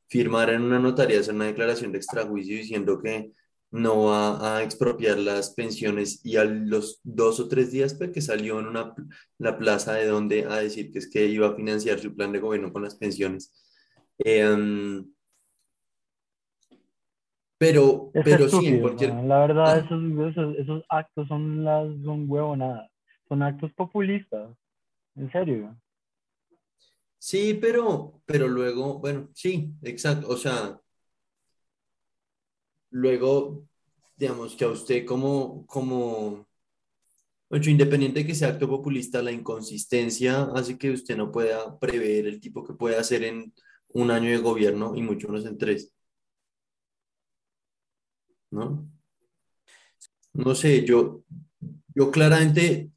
[0.07, 3.31] firmar en una notaría, hacer una declaración de extrajuicio diciendo que
[3.71, 8.21] no va a expropiar las pensiones y a los dos o tres días pues, que
[8.21, 8.93] salió en una,
[9.37, 12.39] la plaza de donde a decir que es que iba a financiar su plan de
[12.39, 13.53] gobierno con las pensiones.
[14.17, 15.05] Em,
[17.61, 19.13] pero, pero sí, en cualquier...
[19.23, 19.77] La verdad, ah.
[19.77, 22.89] esos, esos, actos son, las, son nada
[23.29, 24.49] son actos populistas,
[25.13, 25.79] en serio.
[27.19, 30.81] Sí, pero, pero luego, bueno, sí, exacto, o sea,
[32.89, 33.67] luego,
[34.17, 36.47] digamos que a usted como, como,
[37.51, 42.25] hecho independiente de que sea acto populista, la inconsistencia hace que usted no pueda prever
[42.25, 43.53] el tipo que puede hacer en
[43.89, 45.93] un año de gobierno y mucho menos en tres.
[48.51, 48.87] ¿No?
[50.33, 51.23] No sé, yo,
[51.95, 52.91] yo claramente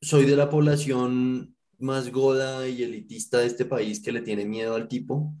[0.00, 4.74] soy de la población más goda y elitista de este país que le tiene miedo
[4.74, 5.34] al tipo.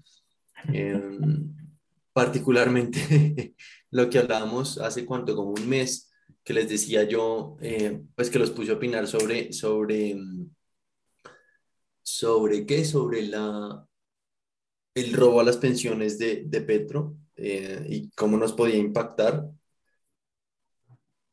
[2.12, 3.54] Particularmente
[3.90, 6.12] lo que hablábamos hace cuánto, como un mes,
[6.44, 10.16] que les decía yo, eh, pues que los puse a opinar sobre, sobre,
[12.02, 13.86] sobre qué, sobre la,
[14.94, 19.48] el robo a las pensiones de, de Petro eh, y cómo nos podía impactar.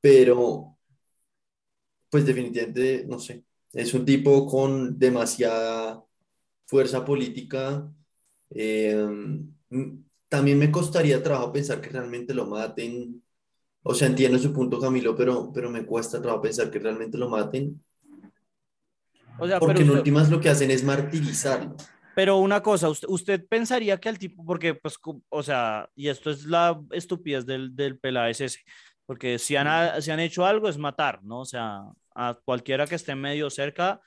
[0.02, 0.78] Pero,
[2.10, 6.04] pues definitivamente, no sé, es un tipo con demasiada
[6.65, 7.88] fuerza política.
[8.50, 9.08] Eh,
[10.28, 13.24] también me costaría trabajo pensar que realmente lo maten.
[13.84, 17.30] O sea, entiendo su punto, Camilo, pero, pero me cuesta trabajo pensar que realmente lo
[17.30, 17.84] maten.
[19.39, 21.76] O sea, porque en últimas lo que hacen es martirizarlo.
[22.15, 24.97] Pero una cosa, usted, pensaría que al tipo, porque pues,
[25.30, 28.47] o sea, y esto es la estupidez del, del ese,
[29.06, 31.39] porque si han, si han hecho algo es matar, ¿no?
[31.39, 31.84] O sea,
[32.15, 34.02] a cualquiera que esté medio cerca,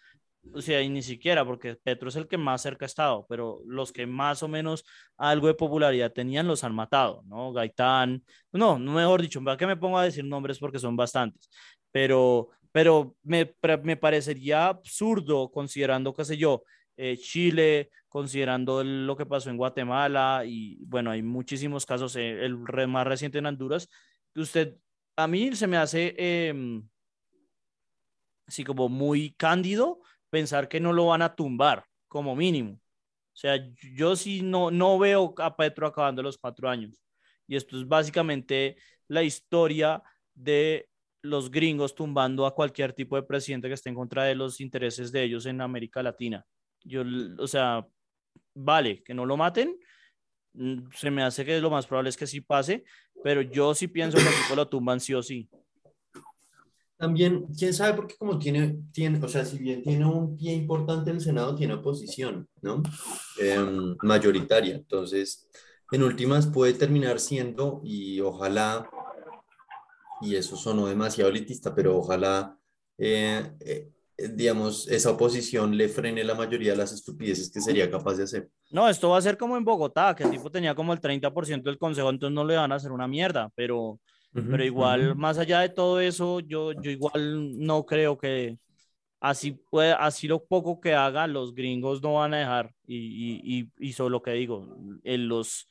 [0.52, 3.60] o sea, y ni siquiera, porque Petro es el que más cerca ha estado, pero
[3.66, 4.84] los que más o menos
[5.16, 7.52] algo de popularidad tenían los han matado, ¿no?
[7.52, 11.48] Gaitán, no, mejor dicho, ¿para que me pongo a decir nombres porque son bastantes?
[11.90, 16.62] Pero, pero me, me parecería absurdo considerando, qué sé yo,
[16.96, 22.56] eh, Chile, considerando lo que pasó en Guatemala y bueno, hay muchísimos casos, eh, el
[22.88, 23.88] más reciente en Honduras,
[24.32, 24.76] que usted,
[25.16, 26.16] a mí se me hace
[28.46, 32.72] así como muy cándido pensar que no lo van a tumbar, como mínimo.
[32.72, 33.56] O sea,
[33.96, 37.00] yo sí no, no veo a Petro acabando los cuatro años.
[37.46, 38.76] Y esto es básicamente
[39.08, 40.02] la historia
[40.34, 40.88] de
[41.22, 45.10] los gringos tumbando a cualquier tipo de presidente que esté en contra de los intereses
[45.10, 46.44] de ellos en América Latina.
[46.84, 47.02] Yo,
[47.38, 47.86] o sea,
[48.54, 49.78] vale, que no lo maten,
[50.52, 52.84] mm, se me hace que lo más probable es que sí pase,
[53.22, 55.48] pero yo sí pienso que lo tumban sí o sí.
[56.96, 61.10] También, quién sabe, porque como tiene, tiene, o sea, si bien tiene un pie importante
[61.10, 62.82] en el Senado, tiene oposición, ¿no?
[63.40, 64.76] Em, mayoritaria.
[64.76, 65.48] Entonces,
[65.90, 68.88] en últimas puede terminar siendo, y ojalá,
[70.20, 72.56] y eso sonó demasiado elitista, pero ojalá,
[72.96, 78.14] eh, eh, digamos, esa oposición le frene la mayoría de las estupideces que sería capaz
[78.14, 78.48] de hacer.
[78.70, 81.62] No, esto va a ser como en Bogotá, que el tipo tenía como el 30%
[81.62, 84.00] del consejo, entonces no le van a hacer una mierda, pero
[84.34, 88.58] pero igual, más allá de todo eso, yo, yo igual no creo que
[89.20, 92.74] así, puede, así lo poco que haga, los gringos no van a dejar.
[92.84, 95.68] Y, y, y, solo que digo, en los,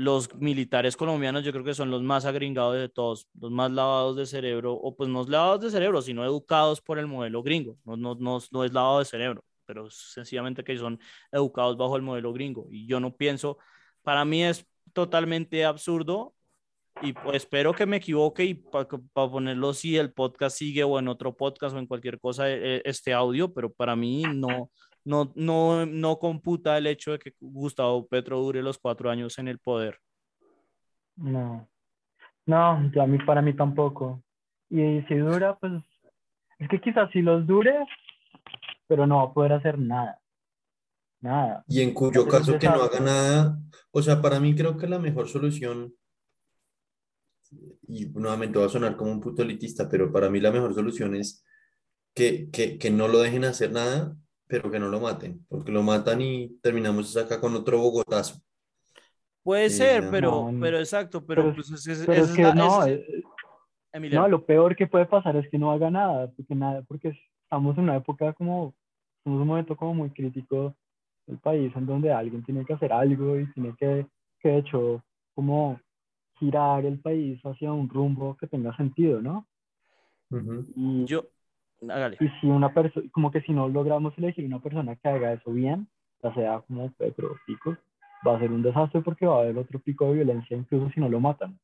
[0.00, 4.16] los militares colombianos yo creo que son los más agringados de todos, los más lavados
[4.16, 7.76] de cerebro, o pues no lavados de cerebro, sino educados por el modelo gringo.
[7.84, 10.98] No, no, no, no es lavado de cerebro, pero sencillamente que son
[11.30, 12.66] educados bajo el modelo gringo.
[12.70, 13.58] Y yo no pienso,
[14.02, 16.34] para mí es totalmente absurdo
[17.02, 21.08] y pues espero que me equivoque y para ponerlo si el podcast sigue o en
[21.08, 24.70] otro podcast o en cualquier cosa eh, este audio, pero para mí no,
[25.04, 29.48] no, no, no computa el hecho de que Gustavo Petro dure los cuatro años en
[29.48, 29.98] el poder.
[31.16, 31.68] No,
[32.46, 34.22] no, a mí, para mí tampoco.
[34.68, 35.72] Y si dura, pues
[36.58, 37.86] es que quizás si los dure,
[38.86, 40.20] pero no va a poder hacer nada.
[41.20, 41.64] Nada.
[41.68, 43.58] Y en cuyo caso que no haga nada,
[43.90, 45.92] o sea, para mí creo que la mejor solución
[47.86, 51.14] y nuevamente va a sonar como un puto elitista, pero para mí la mejor solución
[51.16, 51.44] es
[52.14, 54.16] que, que, que, no lo dejen hacer nada,
[54.50, 58.42] pero que no lo maten, porque lo matan y terminamos acá con otro Bogotazo.
[59.44, 63.22] Puede ser, pero, pero exacto, pero, pues es, que no, eh,
[64.12, 67.78] no, lo peor que puede pasar es que no haga nada, porque nada, porque estamos
[67.78, 68.74] en una época como,
[69.24, 70.74] en un momento como muy crítico
[71.26, 74.06] del país, en donde alguien tiene que hacer algo y tiene que,
[74.40, 75.02] que de hecho,
[75.34, 75.80] como
[76.38, 79.46] girar el país hacia un rumbo que tenga sentido, ¿no?
[80.76, 81.24] y, Yo,
[82.20, 85.52] Y si una persona, como que si no logramos elegir una persona que haga eso
[85.52, 85.88] bien,
[86.22, 87.76] ya sea como Petro o Pico,
[88.26, 91.00] va a ser un desastre porque va a haber otro pico de violencia, incluso si
[91.00, 91.58] no lo matan.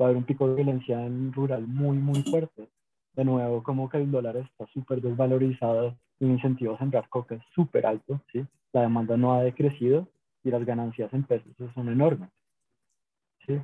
[0.00, 2.68] Va a haber un pico de violencia en rural muy, muy fuerte.
[3.14, 7.42] De nuevo, como que el dólar está súper desvalorizado, el incentivo a sembrar coca es
[7.54, 8.44] súper alto, ¿sí?
[8.72, 10.08] La demanda no ha decrecido
[10.44, 12.30] y las ganancias en pesos son enormes,
[13.46, 13.58] ¿sí?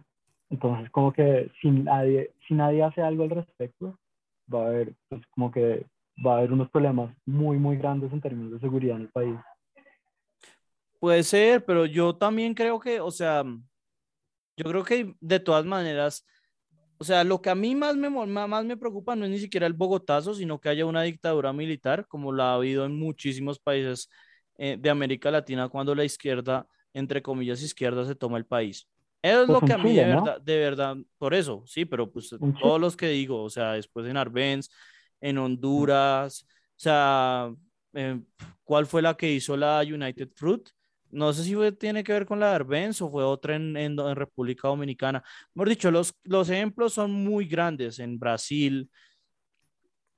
[0.49, 3.99] Entonces, como que si nadie, si nadie hace algo al respecto,
[4.53, 5.87] va a haber, pues, como que
[6.25, 9.37] va a haber unos problemas muy, muy grandes en términos de seguridad en el país.
[10.99, 13.43] Puede ser, pero yo también creo que, o sea,
[14.57, 16.25] yo creo que de todas maneras,
[16.99, 19.67] o sea, lo que a mí más me, más me preocupa no es ni siquiera
[19.67, 24.09] el Bogotazo, sino que haya una dictadura militar, como la ha habido en muchísimos países
[24.57, 28.87] eh, de América Latina cuando la izquierda, entre comillas, izquierda, se toma el país.
[29.23, 30.25] Eso es lo Pues que en a mí de ¿no?
[30.25, 32.53] verdad, de verdad, por eso, sí, pero pues Chile.
[32.61, 34.69] todos los que digo, o sea, después en Arbenz,
[35.21, 37.55] en Honduras, o sea,
[37.95, 38.21] eh,
[38.65, 40.69] ¿cuál fue la que hizo la United Fruit?
[41.11, 43.77] No sé si fue- tiene que ver con la de Arbenz o fue otra en,
[43.77, 45.23] en, en República Dominicana.
[45.55, 48.91] Mejor dicho, los, los ejemplos son muy grandes en Brasil.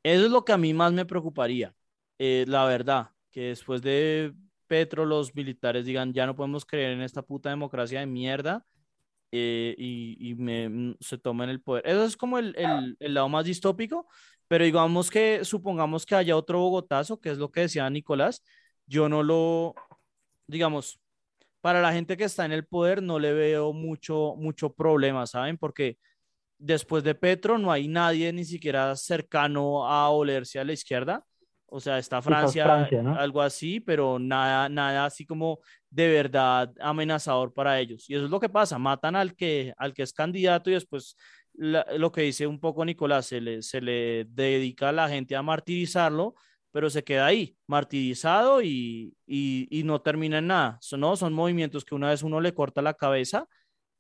[0.03, 1.75] Eso es lo que a mí más me preocuparía,
[2.19, 4.35] eh, la verdad, que después de
[4.67, 8.65] Petro los militares digan, ya no podemos creer en esta puta democracia de mierda
[9.37, 11.85] eh, y, y me, mm, se el poder.
[11.87, 14.07] Eso es como el, el, el lado más distópico,
[14.47, 18.45] pero digamos que supongamos que haya otro Bogotazo, que es lo que decía Nicolás,
[18.87, 19.75] yo no lo,
[20.47, 21.01] digamos,
[21.61, 25.59] para la gente que está en el poder no le veo mucho, mucho problema, ¿saben?
[25.59, 25.99] Porque
[26.59, 31.25] después de Petro no hay nadie ni siquiera cercano a olerse a la izquierda.
[31.67, 33.19] O sea, está Francia, Francia, ¿no?
[33.19, 35.59] algo así, pero nada, nada así como
[35.95, 38.09] de verdad amenazador para ellos.
[38.11, 41.17] Y eso es lo que pasa, matan al que, al que es candidato y después
[41.53, 45.37] la- lo que dice un poco Nicolás, se le, se le dedica a la gente
[45.37, 46.35] a martirizarlo,
[46.73, 50.79] pero se queda ahí, martirizado y, y, no termina en nada.
[50.81, 53.47] Son, son movimientos que una vez uno le corta la cabeza,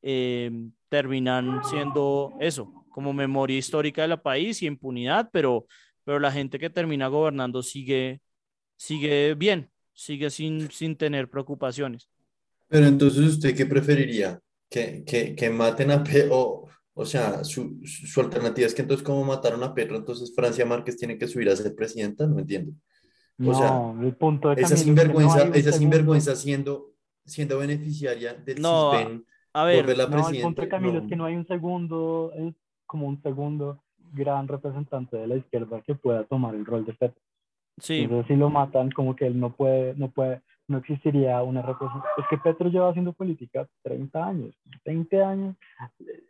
[0.02, 0.50] eh,
[0.88, 5.66] terminan siendo eso, como memoria histórica del país y impunidad, pero,
[6.04, 8.20] pero la gente que termina gobernando sigue,
[8.76, 12.10] sigue bien, sigue sin, sin tener preocupaciones.
[12.68, 14.40] Pero entonces, ¿usted qué preferiría?
[14.68, 16.66] ¿Que, que, que maten a Petro?
[16.94, 20.64] O, sea, su, su su alternativa es que entonces, como mataron a Petro, entonces Francia
[20.64, 22.72] Márquez tiene que subir a ser presidenta, no entiendo.
[23.44, 26.92] O sea, No, el punto de Esa no sinvergüenza, un esa sinvergüenza siendo,
[27.24, 28.92] siendo beneficiaria del No,
[29.52, 31.00] A ver, volverla No, el punto de Camilo no.
[31.00, 32.54] es que no hay un segundo, es
[32.86, 37.20] como un segundo gran representante de la izquierda que pueda tomar el rol de Petro.
[37.78, 41.62] Sí, Entonces, si lo matan, como que él no puede, no puede, no existiría una
[41.62, 42.12] representación.
[42.18, 45.56] Es que Petro lleva haciendo política 30 años, 20 años.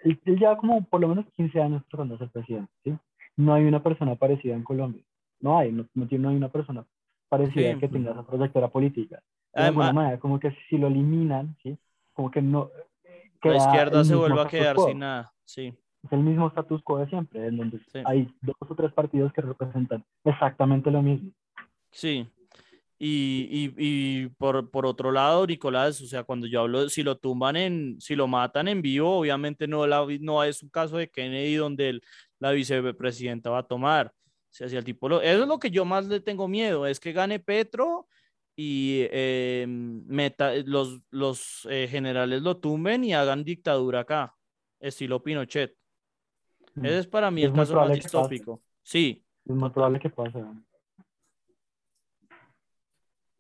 [0.05, 2.95] Él, él lleva como por lo menos 15 años tratando de ser presidente, ¿sí?
[3.37, 5.03] No hay una persona parecida en Colombia.
[5.41, 6.85] No hay, no, no, tiene- no hay una persona
[7.29, 7.79] parecida Sí.
[7.81, 9.17] que tenga esa trayectoria política.
[9.55, 11.77] De Además- alguna manera, como que si lo eliminan, ¿sí?
[12.13, 12.71] Como que no...
[13.05, 15.75] la queda izquierda se vuelve a quedar sin nada, sí.
[16.05, 18.01] Es el mismo status quo de siempre, en donde Sí.
[18.05, 21.31] hay dos o tres partidos que representan exactamente lo mismo.
[21.91, 22.27] Sí.
[22.99, 27.17] Y, y, y por, por otro lado, Nicolás, o sea, cuando yo hablo, si lo
[27.17, 31.09] tumban en, si lo matan en vivo, obviamente no, la, no es un caso de
[31.09, 32.03] Kennedy donde el-
[32.39, 34.09] la vicepresidenta va a tomar.
[34.09, 34.13] O
[34.57, 37.01] sea, si el tipo lo- eso es lo que yo más le tengo miedo, es
[37.01, 38.07] que gane Petro
[38.57, 44.35] y eh, meta, los, los eh, generales lo tumben y hagan dictadura acá,
[44.79, 45.75] estilo Pinochet.
[46.77, 48.17] Ese es para mí Es el caso más probable que pase.
[48.35, 48.63] distópico.
[48.83, 49.73] Sí, Es Total.
[49.73, 50.45] probable que pase.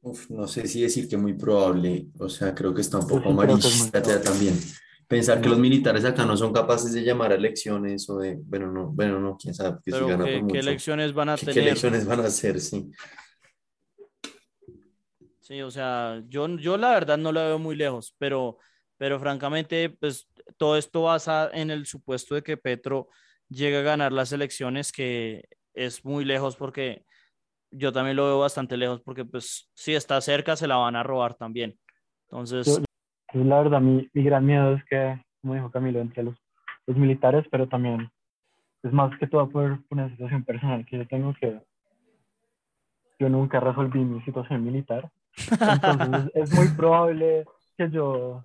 [0.02, 3.22] Uf, no sé si decir que muy probable, o sea, creo que está un poco
[3.22, 4.54] que amarillista ya también.
[5.08, 8.70] Pensar que los militares acá no son capaces de llamar a elecciones o de, bueno,
[8.70, 10.58] no, bueno, no, quién sabe, que si pero gana ¿qué, por qué mucho.
[10.58, 11.68] elecciones van a ¿Qué, qué tener?
[11.68, 12.60] elecciones van a hacer?
[12.60, 12.90] Sí.
[15.40, 18.58] Sí, o sea, yo, yo la verdad no la veo muy lejos, pero,
[18.96, 23.08] pero francamente, pues todo esto basa en el supuesto de que Petro
[23.48, 27.04] llegue a ganar las elecciones, que es muy lejos porque
[27.70, 31.02] yo también lo veo bastante lejos porque pues si está cerca se la van a
[31.02, 31.78] robar también.
[32.28, 36.36] Entonces, Yo- la verdad, mi, mi gran miedo es que, como dijo Camilo, entre los,
[36.86, 38.08] los militares, pero también
[38.84, 41.60] es más que todo por, una situación personal que yo tengo que
[43.18, 45.10] yo nunca resolví mi situación militar.
[45.60, 47.44] Entonces, es muy probable
[47.76, 48.44] que yo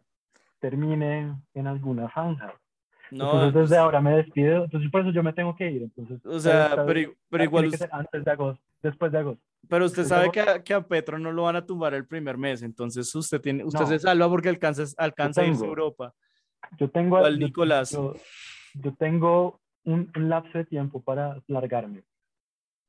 [0.59, 2.53] termine en alguna zanja.
[3.11, 4.63] No, Entonces, pues, desde ahora me despido.
[4.65, 5.83] Entonces, por eso yo me tengo que ir.
[5.83, 9.43] Entonces, o sea, pero- pero, igual, antes de agosto, después de agosto.
[9.67, 12.05] pero usted pues, sabe que a, que a Petro no lo van a tumbar el
[12.07, 13.87] primer mes, entonces usted tiene, usted No.
[13.87, 16.13] se salva porque alcanza, alcanza a irse a Europa.
[16.77, 17.91] Yo tengo, Igual, yo- Nicolás.
[17.91, 18.13] Yo,
[18.75, 22.03] yo tengo un, un lapso de tiempo para largarme,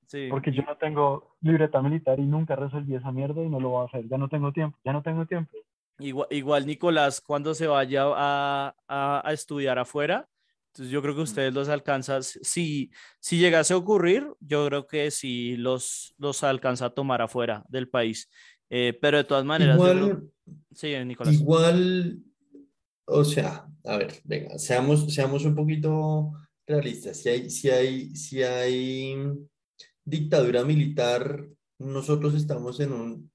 [0.07, 0.27] Sí.
[0.31, 3.83] porque yo no tengo libreta militar y nunca resolví esa mierda y no lo voy
[3.83, 4.09] a hacer.
[4.09, 5.57] Ya no tengo tiempo, ya no tengo tiempo.
[6.01, 10.29] Igual, igual Nicolás, cuando se vaya a, a- a estudiar afuera,
[10.73, 15.11] entonces yo creo que ustedes los alcanzan, si, si llegase a ocurrir, yo creo que
[15.11, 18.31] sí los, los alcanza a tomar afuera del país.
[18.71, 20.31] Eh, pero de todas maneras, yo creo- Igual,
[20.73, 21.35] sí, Nicolás.
[21.35, 22.19] igual,
[23.07, 26.33] o sea, a ver, venga, seamos, seamos un poquito
[26.67, 27.17] realistas.
[27.17, 29.17] Si hay, si hay, si hay
[30.05, 31.47] dictadura militar,
[31.79, 33.30] nosotros estamos en un,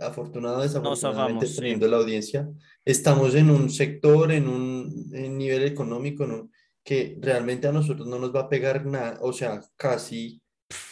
[0.00, 1.54] afortunado desafortunadamente, zafamos, sí.
[1.54, 2.48] dependiendo de la audiencia,
[2.84, 6.52] estamos en un sector, en un en nivel económico, en un-
[6.84, 10.40] que realmente a nosotros no nos va a pegar nada, o sea, casi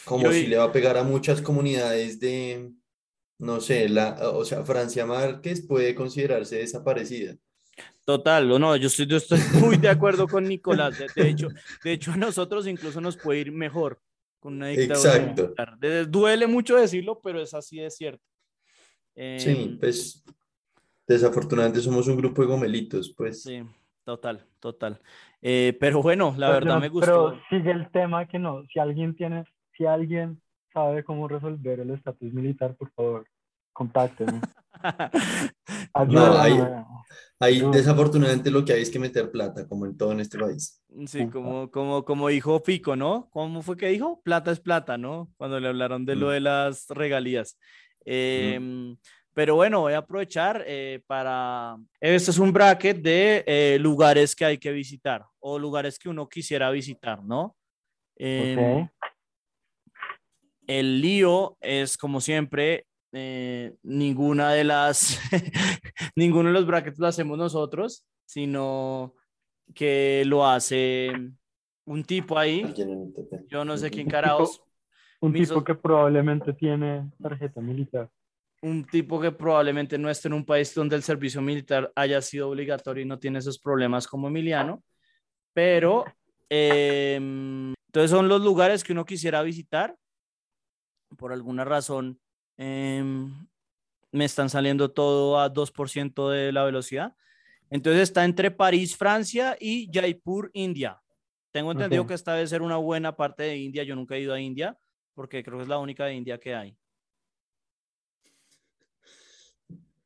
[0.05, 2.71] como Yo si vi- le va a pegar a muchas comunidades de,
[3.39, 7.35] no sé, la, o sea, Francia Márquez puede considerarse desaparecida.
[8.05, 10.97] Total, o no, yo estoy, yo estoy muy de acuerdo con Nicolás.
[10.99, 11.47] De, de hecho,
[11.83, 14.01] de hecho, a nosotros incluso nos puede ir mejor
[14.39, 15.15] con una dictadura.
[15.15, 15.53] Exacto.
[16.09, 18.23] duele mucho decirlo, pero es así de cierto.
[19.15, 20.23] Sí, Em, pues
[21.07, 23.43] desafortunadamente somos un grupo de gomelitos, pues.
[23.43, 23.61] Sí,
[24.03, 24.99] total, total.
[25.41, 27.05] Eh, pero bueno, la Pero verdad me gustó.
[27.05, 29.43] Pero sigue el tema que no, si alguien tiene,
[29.77, 30.41] si alguien
[30.73, 33.27] sabe cómo resolver el estatus militar, por favor,
[33.73, 34.41] contáctenme.
[35.93, 36.59] Hay-
[37.39, 37.71] Ahí No.
[37.71, 40.81] desafortunadamente lo que hay es que meter plata, como en todo en este país.
[41.07, 43.29] Sí, como, como, como dijo Fico, ¿no?
[43.31, 44.21] ¿Cómo fue que dijo?
[44.23, 45.29] Plata es plata, ¿no?
[45.35, 46.31] Cuando le hablaron de lo Mm.
[46.31, 47.59] de las regalías.
[48.05, 48.95] Em,
[49.33, 51.75] Pero bueno, voy a aprovechar eh, para...
[51.99, 56.29] Este es un bracket de eh, lugares que hay que visitar o lugares que uno
[56.29, 57.55] quisiera visitar, ¿no?
[58.15, 58.89] Em, Ok.
[60.67, 65.19] El lío es, como siempre, eh, ninguna de las,
[66.15, 69.13] ninguno de los brackets lo hacemos nosotros, sino
[69.75, 71.11] que lo hace
[71.85, 72.73] un tipo ahí,
[73.47, 74.62] yo no sé quién Un carajos,
[75.23, 78.09] Un tipo so- que probablemente tiene tarjeta militar.
[78.61, 82.49] un tipo que probablemente no esté en un país donde el servicio militar haya sido
[82.49, 84.81] obligatorio y no tiene esos problemas como Emiliano,
[85.53, 86.05] pero
[86.49, 89.95] em, entonces son los lugares que uno quisiera visitar.
[91.17, 92.19] Por alguna razón
[92.57, 93.33] em,
[94.11, 97.15] me están saliendo todo a 2% de la velocidad.
[97.69, 101.01] Entonces está entre París, Francia y Jaipur, India.
[101.51, 103.83] Tengo entendido que esta debe ser una buena parte de India.
[103.83, 104.77] Yo nunca he ido a India
[105.13, 106.77] porque creo que es la única de India que hay.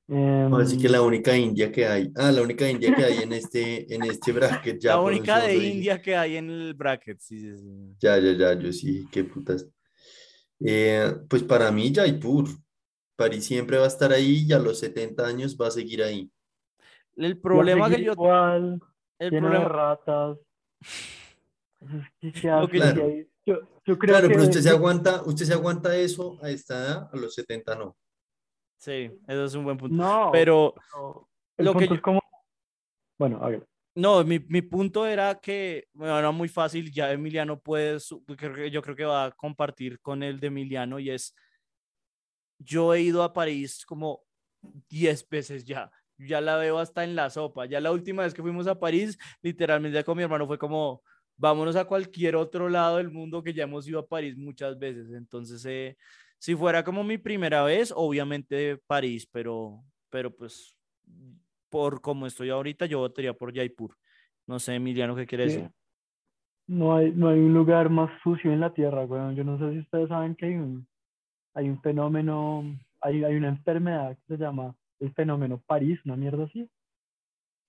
[0.10, 2.12] Em, Así que la única India que hay.
[2.16, 4.80] Ah, la única India que hay en este, en este bracket.
[4.80, 7.20] Ya la única de India que hay en el bracket.
[7.20, 7.96] Sí, sí, sí.
[8.00, 9.68] Ya, ya, ya, yo sí, qué putas.
[10.60, 12.48] Eh, pues para mí, Jaipur.
[13.18, 16.30] París siempre va a estar ahí y a los 70 años va a seguir ahí.
[17.16, 18.12] El problema que yo.
[18.14, 18.80] Igual,
[19.18, 20.38] El problema, ratas.
[22.44, 23.28] Lo que-.
[23.44, 26.76] Yo, yo creo Claro, que pero usted se aguanta, usted se aguanta eso a esta
[26.78, 27.98] edad, a los 70 no.
[28.78, 29.96] sí, eso es un buen punto.
[29.96, 30.76] No, Pero
[31.58, 32.22] el lo que yo- es como...
[33.18, 33.66] Bueno, a ver.
[33.96, 36.92] no, mi, mi punto era que, bueno, era muy fácil.
[36.92, 37.98] Ya Emiliano puede.
[38.70, 41.34] Yo creo que va a compartir con el de Emiliano y es.
[42.60, 44.22] Yo he ido a París como
[44.90, 45.90] 10 veces ya.
[46.20, 47.66] Ya la veo hasta en la sopa.
[47.66, 51.02] Ya la última vez que fuimos a París, literalmente con mi hermano fue como,
[51.38, 55.12] vámonos a cualquier otro lado del mundo que ya hemos ido a París muchas veces.
[55.14, 55.96] Entonces, eh,
[56.40, 60.76] si fuera como mi primera vez, obviamente París, pero, pero pues
[61.70, 63.96] por como estoy ahorita, yo votaría por Jaipur.
[64.48, 65.70] No sé, Emiliano, ¿qué quiere decir?
[66.68, 69.36] No hay, no hay un lugar más sucio en la tierra, weón.
[69.36, 70.88] Yo no sé si ustedes saben que hay un,
[71.54, 72.64] hay un fenómeno,
[73.02, 76.70] hay, hay una enfermedad que se llama el fenómeno París, una mierda así,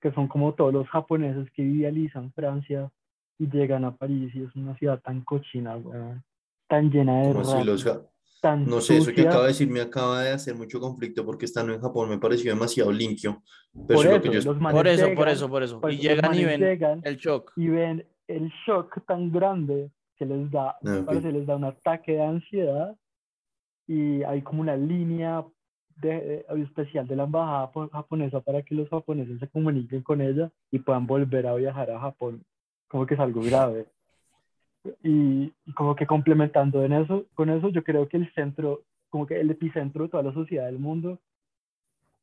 [0.01, 2.91] que son como todos los japoneses que idealizan Francia
[3.39, 6.23] y llegan a París y es una ciudad tan cochina, weón,
[6.69, 7.89] tan llena de Como si los
[8.41, 9.29] tan no sé, eso que sucia.
[9.31, 12.53] acaba de decir me acaba de hacer mucho conflicto porque estando en Japón me pareció
[12.53, 13.43] demasiado limpio.
[13.73, 15.81] Pero Por eso que yo los manes Por eso, por llegan, eso, por eso.
[15.81, 17.53] pues, Y llegan y ven llegan el shock.
[17.57, 21.07] y ven el shock tan grande que les da, Ah, ok.
[21.07, 22.97] parece, les da un ataque de ansiedad
[23.87, 25.45] y hay como una línea
[25.97, 30.21] de, eh, especial de la embajada japo- japonesa para que los japoneses se comuniquen con
[30.21, 32.45] ella y puedan volver a viajar a Japón,
[32.89, 33.87] como que es algo grave.
[35.03, 39.27] Y, y como que complementando en eso, con eso, yo creo que el centro, como
[39.27, 41.19] que el epicentro de toda la sociedad del mundo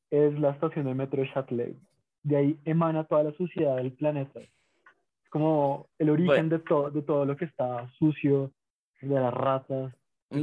[0.10, 1.76] es la estación de metro Châtelet.
[2.24, 4.40] De ahí emana toda la sociedad del planeta.
[4.40, 8.52] Es como el origen de, todo de todo lo que está sucio,
[9.02, 9.94] de las ratas.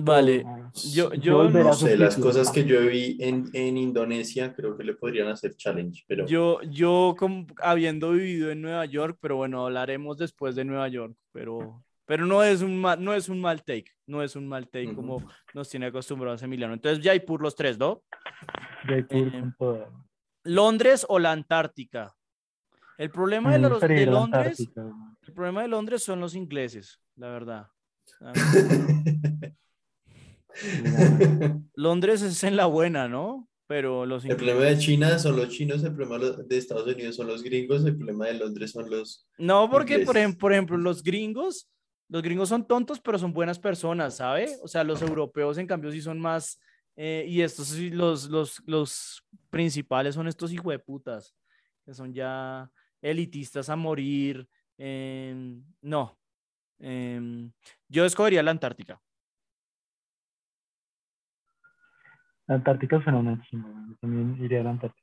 [0.01, 0.45] Vale.
[0.93, 4.95] Yo, Yo no, sé, las cosas que yo vi en, en Indonesia creo que le
[4.95, 10.17] podrían hacer challenge, pero yo, yo como habiendo vivido en Nueva York, pero bueno, hablaremos
[10.19, 13.91] después de Nueva York, pero, pero no es un mal, no es un mal take,
[14.07, 15.23] no es un mal take como
[15.55, 16.75] nos tiene acostumbrados Emiliano.
[16.75, 18.03] Entonces, Jaipur los tres, ¿no?
[18.87, 19.31] Jaipur
[19.61, 19.87] Eh.
[20.45, 22.15] Londres o la Antártica.
[22.99, 24.61] El problema de, los, Londres,
[25.27, 27.69] el problema de Londres son los ingleses, la verdad.
[31.75, 33.49] Londres es en la buena, ¿no?
[33.67, 37.27] Pero los el problema de China son los chinos, el problema de Estados Unidos son
[37.29, 39.27] los gringos, el problema de Londres son los...
[39.39, 41.71] No, porque por, ejem- por ejemplo, los gringos,
[42.09, 44.57] los gringos son tontos, pero son buenas personas, ¿sabe?
[44.63, 46.61] O sea, los europeos, en cambio, sí son más,
[46.97, 51.35] eh, y estos los, los, los principales son estos hijueputas,
[51.87, 54.47] que son ya elitistas a morir.
[54.77, 56.19] em, no,
[56.79, 57.51] em,
[57.89, 59.01] yo escogería la Antártica.
[62.47, 63.75] La Antártica suena una chingada.
[63.89, 65.03] Yo también iría a la Antártica.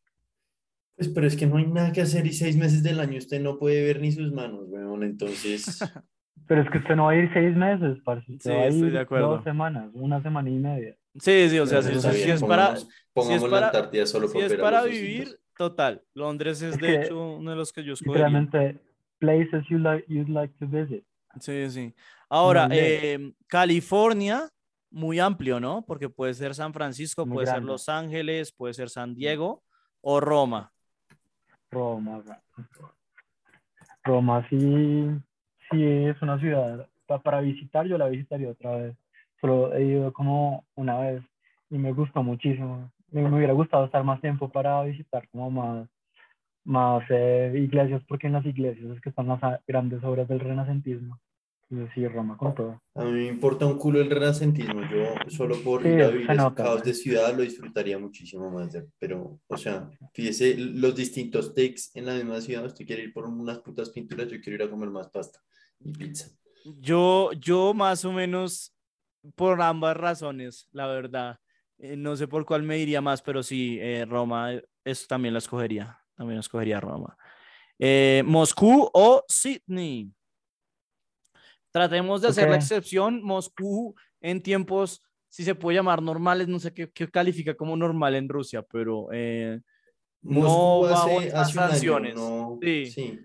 [0.95, 3.39] Pues, pero es que no hay nada que hacer y seis meses del año usted
[3.41, 5.03] no puede ver ni sus manos, weón.
[5.03, 5.79] Entonces,
[6.47, 8.31] Pero es que usted no va a ir seis meses, parce.
[8.31, 9.27] Usted Sí, va a estoy ir de acuerdo.
[9.35, 10.95] dos semanas, una semana y media.
[11.15, 14.33] Sí, sí, o sea, si, si es para, pongamos, pongamos para- la Antártida solo si
[14.33, 16.01] por es para vivir, total.
[16.15, 18.27] Londres es Es de que, hecho uno de los que yo escogería.
[18.29, 18.81] Literalmente,
[19.19, 21.03] places you like, you'd like to visit.
[21.39, 21.93] Sí, sí.
[22.29, 24.49] Ahora, eh, California,
[24.91, 25.83] muy amplio, ¿no?
[25.85, 27.63] Porque puede ser San Francisco, Muy puede ser.
[27.63, 29.63] Los Ángeles, puede ser San Diego
[30.01, 30.71] o Roma.
[31.71, 32.21] Roma.
[34.03, 35.09] Roma sí,
[35.69, 38.95] sí es una ciudad pa- para visitar, yo la visitaría otra vez.
[39.41, 41.23] Solo he ido como una vez
[41.69, 42.91] y me gustó muchísimo.
[43.11, 45.87] Me, me hubiera gustado estar más tiempo para visitar como más,
[46.63, 51.19] más eh, iglesias, porque en las iglesias es que están las grandes obras del renacentismo.
[51.69, 52.81] Entonces sí, Roma con todo.
[52.95, 54.81] A mí me importa un culo el renacentismo.
[54.89, 58.71] Yo solo por Sí, ir a vivir caos de ciudad lo disfrutaría muchísimo más.
[58.71, 62.65] de- pero, o sea, fíjese los distintos takes en la misma ciudad.
[62.65, 65.39] Usted quiere ir por unas putas pinturas, yo quiero ir a comer más pasta
[65.79, 66.29] y pizza.
[66.81, 68.75] Yo, yo más o menos
[69.35, 71.37] por ambas razones, la verdad.
[71.77, 75.33] Eh, no sé por cuál me iría más, pero sí, eh, Roma, eh, eso también
[75.33, 75.97] la escogería.
[76.15, 77.15] También escogería Roma.
[77.77, 80.11] Eh, Moscú o Sydney.
[81.71, 82.61] Tratemos de hacer la Ok.
[82.61, 83.21] excepción.
[83.23, 88.15] Moscú en tiempos, si se puede llamar normales, no sé qué, qué califica como normal
[88.15, 89.61] en Rusia, pero eh,
[90.21, 92.15] no hace, hace un año, sanciones.
[92.15, 92.85] no- Sí.
[92.87, 93.19] sí.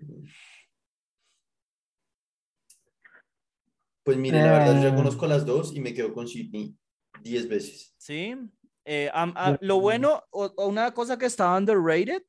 [4.03, 4.97] Pues mire, la verdad, yo ya Eh.
[4.97, 6.77] conozco las dos y me quedo con Sydney
[7.23, 7.95] 10 veces.
[7.97, 8.37] Sí.
[8.85, 12.23] Eh, a- Yo- lo bueno, o, o una cosa que está underrated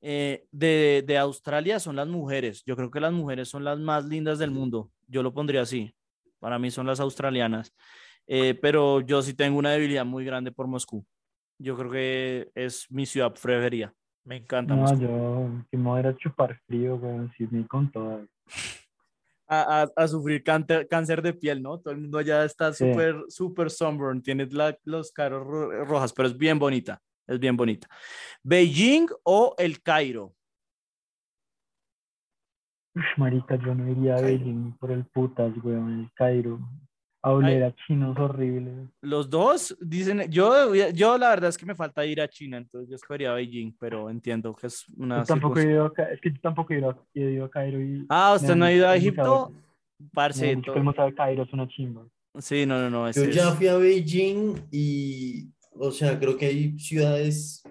[0.00, 2.62] eh, de, de Australia son las mujeres.
[2.64, 4.90] Yo creo que las mujeres son las más lindas del mundo.
[5.08, 5.94] Yo lo pondría así.
[6.38, 7.74] Para mí son las australianas.
[8.26, 11.04] Eh, pero yo sí tengo una debilidad muy grande por Moscú.
[11.58, 13.94] Yo creo que es mi ciudad preferida.
[14.24, 14.98] Me encanta No, Moscú.
[15.00, 18.26] yo que me voy a chupar frío, güey, Sydney con todo.
[19.48, 21.78] A, a- a sufrir cáncer, cáncer de piel, ¿no?
[21.78, 22.84] Todo el mundo allá está Sí.
[22.90, 24.20] súper, súper sunburn.
[24.20, 27.00] Tienes la- los caros ro- rojas, pero es bien bonita.
[27.26, 27.88] Es bien bonita.
[28.42, 30.34] Beijing o el Cairo.
[32.94, 34.20] Uf, marica, yo no iría a.
[34.20, 36.60] Beijing por el putas, weón, el Cairo.
[37.22, 38.88] A oler a chinos horribles.
[39.00, 42.88] Los dos dicen, yo, yo la verdad es que me falta ir a China, entonces
[42.88, 46.30] yo escogería Beijing, pero entiendo que es una Yo tampoco he ido a, es que
[46.30, 48.86] yo tampoco he ido a, he ido a Cairo y Ah, ¿usted no ha ido
[48.88, 49.52] a Egipto?
[50.12, 52.06] Parce, el museo de Cairo es una chimba.
[52.38, 53.10] sí, no, no, no.
[53.10, 57.62] Yo ya fui a Beijing y, o sea, creo que hay ciudades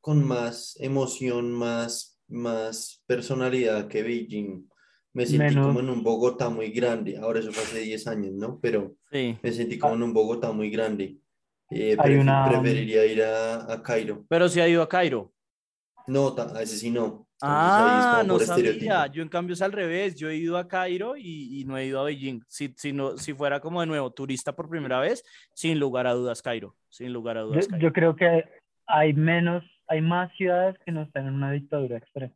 [0.00, 4.68] con más emoción, más, más personalidad que Beijing.
[5.12, 5.66] Me sentí Menos.
[5.68, 7.16] como en un Bogotá muy grande.
[7.16, 8.58] Ahora eso fue hace 10 años, ¿no?
[8.60, 11.18] Pero Sí, me sentí como en un Bogotá muy grande.
[11.70, 14.24] Eh, Hay prefi- una- Preferiría ir a, a Cairo.
[14.28, 15.32] pero sí ha ido a Cairo.
[16.06, 17.26] No, a ese sí no.
[17.40, 19.06] Entonces, ahí es Ah, no sabía.
[19.08, 20.14] Yo en cambio es al revés.
[20.16, 22.42] Yo he ido a Cairo y, y no he ido a Beijing.
[22.48, 25.24] Si, si, no, si fuera como de nuevo turista por primera vez,
[25.54, 26.74] sin lugar a dudas Cairo.
[26.88, 27.82] Sin lugar a Yo, dudas Cairo.
[27.88, 28.44] yo creo que
[28.86, 32.34] hay menos, hay más ciudades que no están en una dictadura extrema.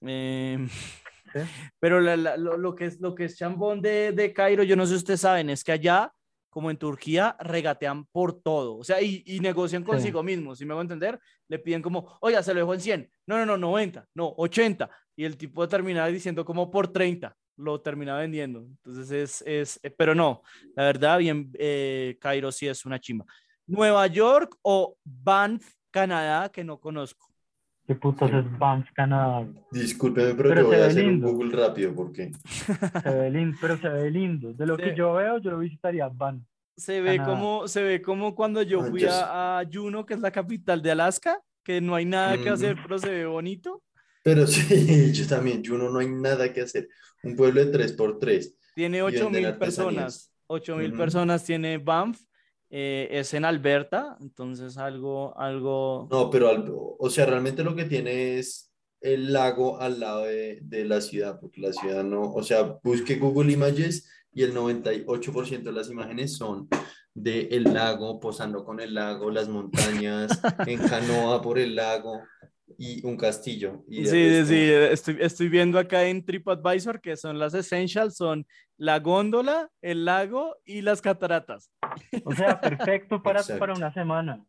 [0.00, 1.38] Em, ¿sí?
[1.80, 4.76] Pero la- la- lo, lo que es, lo que es chambón de, de Cairo, yo
[4.76, 6.12] no sé si ustedes saben, es que allá,
[6.50, 8.76] como en Turquía, regatean por todo.
[8.76, 9.86] O sea, y, y negocian Sí.
[9.86, 10.58] consigo mismos.
[10.58, 11.18] Si me hago entender,
[11.48, 13.10] le piden como, oiga, se lo dejo en 100.
[13.26, 14.90] No, no, no, 90, no, 80.
[15.16, 17.36] Y el tipo termina diciendo como por 30.
[17.56, 18.60] Lo termina vendiendo.
[18.60, 20.42] Entonces es, es eh, pero no,
[20.76, 23.24] la verdad, bien, eh, Cairo sí es una chimba.
[23.66, 27.26] Nueva York o Banff, Canadá, que no conozco.
[27.88, 29.48] ¿Qué putas es Banff, Canadá?
[29.72, 31.32] Discúlpeme, pero, Pero yo voy a hacer un lindo.
[31.32, 32.30] Google rápido porque
[33.02, 34.52] Se ve lindo, pero se ve lindo.
[34.52, 34.82] De lo Sí.
[34.82, 36.42] que yo veo, yo lo visitaría Banff.
[36.76, 37.32] Se ve Canadá.
[37.32, 40.82] como, se ve como cuando yo Ah, fui a, a Juneau, que es la capital
[40.82, 43.82] de Alaska, que no hay nada que hacer, pero se ve bonito.
[44.22, 44.58] Pero sí,
[45.14, 46.88] yo también, Juno no hay nada que hacer.
[47.22, 48.54] Un pueblo de 3x3.
[48.74, 50.30] Tiene Y 8 venden mil personas.
[50.46, 52.20] 8 mil personas tiene Banff.
[52.70, 56.08] Eh, es en Alberta, entonces algo, algo.
[56.10, 60.58] No, pero al- o sea, realmente lo que tiene es el lago al lado de,
[60.62, 65.62] de la ciudad, porque la ciudad no, o sea, busque Google Images y el 98%
[65.62, 66.68] de las imágenes son
[67.14, 72.20] de el lago, posando con el lago, las montañas, en canoa por el lago
[72.76, 73.84] y un castillo.
[73.88, 77.54] Y Sí, de sí, resto- sí, estoy, estoy viendo acá en TripAdvisor que son las
[77.54, 78.46] essentials, son
[78.76, 81.70] la góndola, el lago y las cataratas.
[82.24, 83.60] O sea, perfecto para, Exacto.
[83.60, 84.44] para una semana.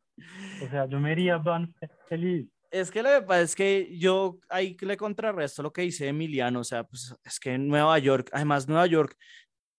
[0.63, 1.70] O sea, yo me iría a Banff
[2.07, 2.47] feliz.
[2.72, 6.59] Es que lo que pasa es que yo ahí le contrarresto lo que dice Emiliano,
[6.59, 9.15] o sea, pues es que en Nueva York, además Nueva York,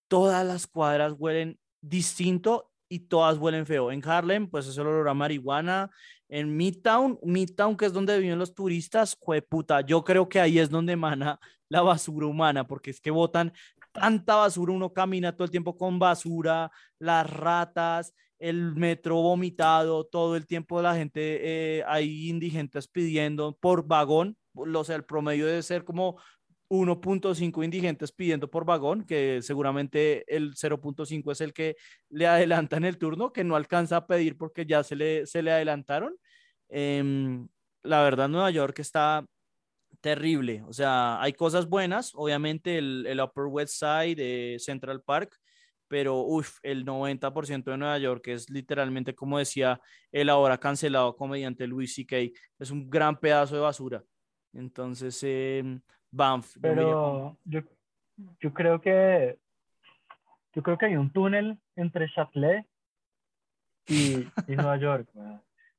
[0.09, 3.91] todas las cuadras huelen distinto y todas huelen feo.
[3.93, 5.91] En Harlem, pues es el olor a marihuana.
[6.29, 9.17] En Midtown, Midtown, que es donde viven los turistas,
[9.49, 11.39] puta, yo creo que ahí es donde emana
[11.69, 13.53] la basura humana, porque es que botan
[13.93, 20.37] tanta basura, uno camina todo el tiempo con basura, las ratas, el metro vomitado, todo
[20.37, 25.63] el tiempo la gente, eh, hay indigentes pidiendo por vagón, o sea, el promedio debe
[25.63, 26.21] ser como
[26.71, 31.77] 1.5 indigentes pidiendo por vagón, que seguramente el 0.5 es el que
[32.09, 35.51] le adelantan el turno, que no alcanza a pedir porque ya se le, se le
[35.51, 36.17] adelantaron.
[36.69, 37.49] Em,
[37.83, 39.27] la verdad, Nueva York está
[40.01, 40.63] terrible.
[40.67, 45.37] O sea, hay cosas buenas, obviamente el, el Upper West Side de Central Park,
[45.89, 49.81] pero uf, el 90% de Nueva York es literalmente, como decía
[50.13, 52.17] el ahora cancelado comediante Louis C.K.,
[52.61, 54.05] es un gran pedazo de basura.
[54.53, 55.81] Entonces, eh,
[56.11, 56.57] Banff.
[56.61, 57.63] Pero yo,
[58.41, 59.39] yo, creo que
[60.55, 62.67] yo creo que hay un túnel entre Châtelet
[63.87, 65.09] y, y Nueva York.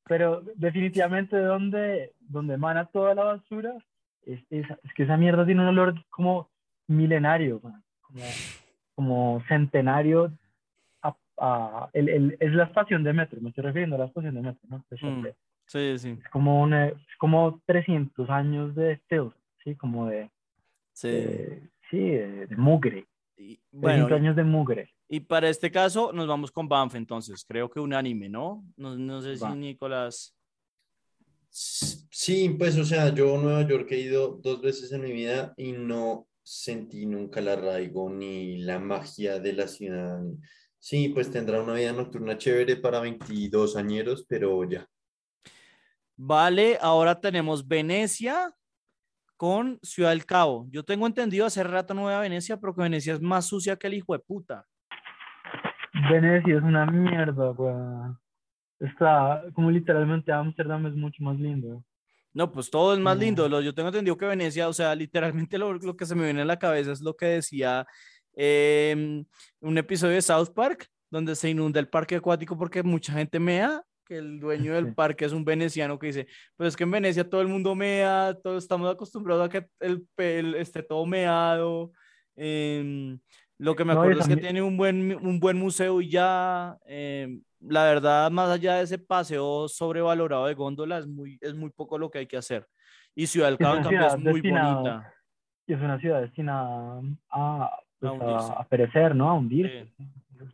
[0.05, 3.75] Pero definitivamente donde, donde emana toda la basura
[4.23, 4.65] es, es,
[4.95, 6.49] que esa mierda tiene un olor como
[6.87, 7.81] milenario, como,
[8.95, 10.31] como centenario.
[11.43, 14.41] A, el, el, es la estación de metro, me estoy refiriendo a la estación de
[14.41, 14.85] metro, ¿no?
[15.01, 15.25] Mm,
[15.65, 16.19] sí, sí.
[16.21, 19.19] Es como, una, es como 300 años de este
[19.63, 20.31] sí, como de,
[20.93, 21.09] sí,
[21.89, 23.07] sí, de, mugre.
[23.37, 24.93] Y, bueno, años de mugre.
[25.09, 28.63] Y para este caso nos vamos con Banff entonces, creo que unánime, ¿no?
[28.77, 30.35] No, no sé si Nicolás...
[31.53, 35.53] Sí, pues o sea, yo a Nueva York he ido dos veces en mi vida
[35.57, 40.21] y no sentí nunca el arraigo ni la magia de la ciudad.
[40.79, 44.87] Sí, pues tendrá una vida nocturna chévere para 22 añeros, pero ya.
[46.15, 48.55] Vale, ahora tenemos Venecia,
[49.41, 50.67] con Ciudad del Cabo.
[50.69, 53.75] Yo tengo entendido hace rato no voy a Venecia, pero que Venecia es más sucia
[53.75, 54.67] que el hijo de puta.
[56.11, 58.19] Venecia es una mierda, weón.
[58.79, 61.83] Está como literalmente Ámsterdam es mucho más lindo.
[62.35, 63.59] No, pues todo es más lindo.
[63.61, 66.45] Yo tengo entendido que Venecia, o sea, literalmente lo, lo que se me viene a
[66.45, 67.87] la cabeza es lo que decía
[68.35, 69.25] em,
[69.59, 73.81] un episodio de South Park, donde se inunda el parque acuático porque mucha gente mea
[74.09, 77.41] el dueño del parque es un veneciano que dice, pues es que en Venecia todo
[77.41, 81.91] el mundo mea, todos estamos acostumbrados a que el, el esté todo meado.
[82.35, 83.19] Em,
[83.57, 87.41] lo que me acuerdo es que tiene un buen, un buen museo y ya, em,
[87.59, 91.97] la verdad, más allá de ese paseo sobrevalorado de góndola, es muy, es muy poco
[91.97, 92.65] lo que hay que hacer.
[93.13, 95.13] Y Ciudad del Cabo es muy bonita.
[95.67, 99.29] Y es una ciudad destinada a, pues, a, perecer, ¿no?
[99.29, 99.93] A hundirse.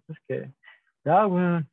[0.10, 0.52] Es que,
[1.06, 1.66] ya, bueno,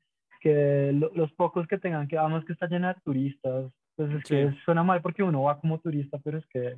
[0.45, 4.55] que los pocos que tengan, que vamos que está llena de turistas, pues es que
[4.67, 6.77] suena mal porque uno va como turista, pero es que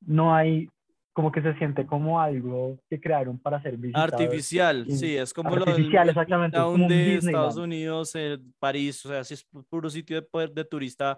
[0.00, 0.68] no hay,
[1.12, 4.04] como que se siente como algo que crearon para ser visitado.
[4.04, 6.58] Artificial, sí, es como Artificial, lo exactamente.
[6.58, 8.14] Como de Estados Unidos,
[8.58, 11.16] París, o sea, sí es puro sitio de, de turista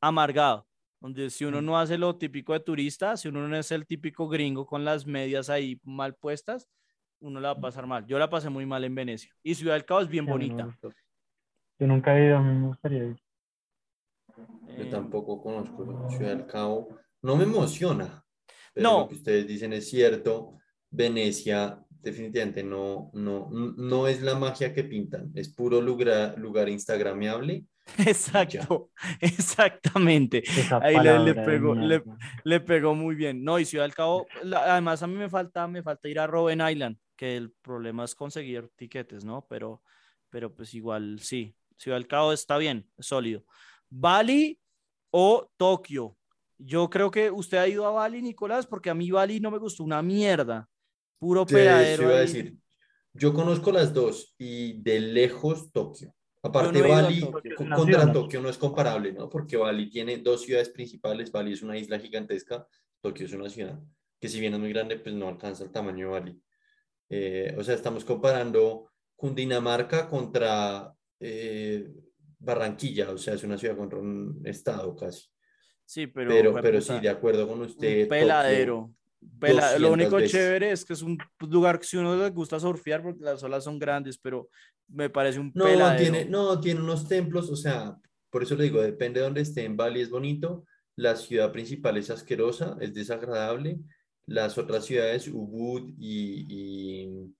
[0.00, 0.64] amargado
[1.00, 1.64] donde si uno mm.
[1.66, 5.04] no hace lo típico de turista, si uno no es el típico gringo con las
[5.04, 6.66] medias ahí mal puestas,
[7.20, 8.06] uno la va a pasar mal.
[8.06, 9.34] Yo la pasé muy mal en Venecia.
[9.42, 10.74] Y Ciudad del Cabo es bien bonita.
[11.84, 13.16] Yo nunca he ido, a mí me gustaría ir.
[14.78, 16.96] Yo tampoco conozco Ciudad del Cabo.
[17.20, 18.24] No me emociona.
[18.72, 19.00] Pero no.
[19.00, 20.56] lo que ustedes dicen es cierto.
[20.88, 25.30] Venecia definitivamente no, no, no es la magia que pintan.
[25.34, 27.66] Es puro lugar, lugar instagramiable.
[27.98, 30.42] Exacto, exactamente.
[30.80, 33.44] Ahí le, pegó, le, pegó muy bien.
[33.44, 34.26] No, y Ciudad del Cabo,
[34.56, 38.14] además a mí me falta, me falta ir a Robben Island, que el problema es
[38.14, 39.46] conseguir tiquetes, ¿no?
[39.50, 39.82] Pero,
[40.30, 43.44] pero pues igual sí, Ciudad del Cabo está bien, es sólido.
[43.88, 44.58] Bali
[45.10, 46.16] o Tokio.
[46.58, 49.58] Yo creo que usted ha ido a Bali, Nicolás, porque a mí Bali no me
[49.58, 50.68] gustó una mierda.
[51.18, 52.08] Puro peladero.
[52.08, 52.56] decir,
[53.12, 56.14] yo conozco las dos y de lejos Tokio.
[56.42, 59.28] Aparte, Bali contra Tokio no es comparable, ¿no?
[59.28, 61.32] Porque Bali tiene dos ciudades principales.
[61.32, 62.66] Bali es una isla gigantesca,
[63.00, 63.80] Tokio es una ciudad
[64.24, 66.42] que si bien es muy grande, pues no alcanza el tamaño de Bali.
[67.10, 71.90] Eh, o sea, estamos comparando Cundinamarca contra eh,
[72.38, 75.28] Barranquilla, o sea, es una ciudad contra un estado casi.
[75.84, 76.30] Sí, pero.
[76.30, 78.08] Pero, pero sí, de acuerdo con usted.
[78.08, 78.92] peladero.
[79.78, 83.22] lo único chévere es que es un lugar que si uno le gusta surfear porque
[83.24, 84.48] las olas son grandes, pero
[84.88, 86.02] me parece un no, peladero.
[86.02, 87.96] Tiene, no, tiene unos templos, o sea,
[88.30, 89.64] por eso le digo, depende de dónde esté.
[89.64, 93.78] En Bali es bonito, la ciudad principal es asquerosa, es desagradable.
[94.26, 97.34] Las otras ciudades, Ubud y y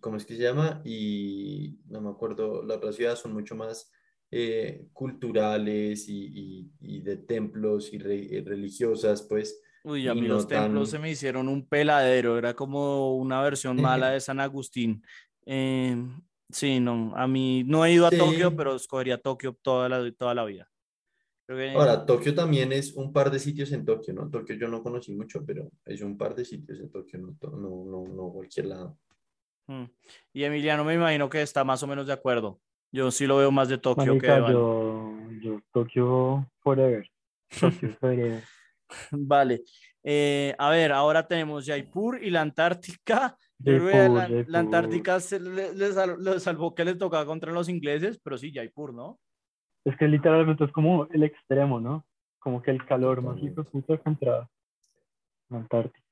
[0.00, 0.80] ¿cómo es que se llama?
[0.84, 3.90] Y no me acuerdo, las otras ciudades son mucho más
[4.30, 9.60] eh, culturales y, y, de templos y, religiosas, pues.
[9.84, 14.10] Uy, a mí los templos se me hicieron un peladero, era como una versión mala
[14.10, 15.02] de San Agustín.
[15.46, 15.96] Eh,
[16.50, 18.16] Sí, no, a mí no he ido a Sí.
[18.16, 20.68] Tokio, pero escogería Tokio toda la, toda la vida.
[21.46, 24.30] Que- Ahora, Tokio también es un par de sitios en Tokio, ¿no?
[24.30, 27.84] Tokio yo no conocí mucho, pero es un par de sitios en Tokio, no, no,
[27.84, 28.98] no, no cualquier lado.
[29.68, 29.84] Mm.
[30.32, 32.60] Y Emiliano me imagino que está más o menos de acuerdo.
[32.90, 37.08] Yo sí lo veo más de Tokio que de yo, yo Tokio forever.
[37.60, 38.42] Tokio forever.
[39.12, 39.62] Vale.
[40.02, 43.36] Eh, a ver, ahora tenemos Jaipur y la Antártica.
[43.62, 44.58] Jaipur, la, la.
[44.60, 48.50] Antártica se le, le sal- le salvó que le tocaba contra los ingleses, pero sí,
[48.52, 49.18] Jaipur, ¿no?
[49.84, 52.06] Es que literalmente es como el extremo, ¿no?
[52.38, 53.38] Como que el calor más
[53.70, 54.48] puta contra
[55.50, 56.06] la Antártica.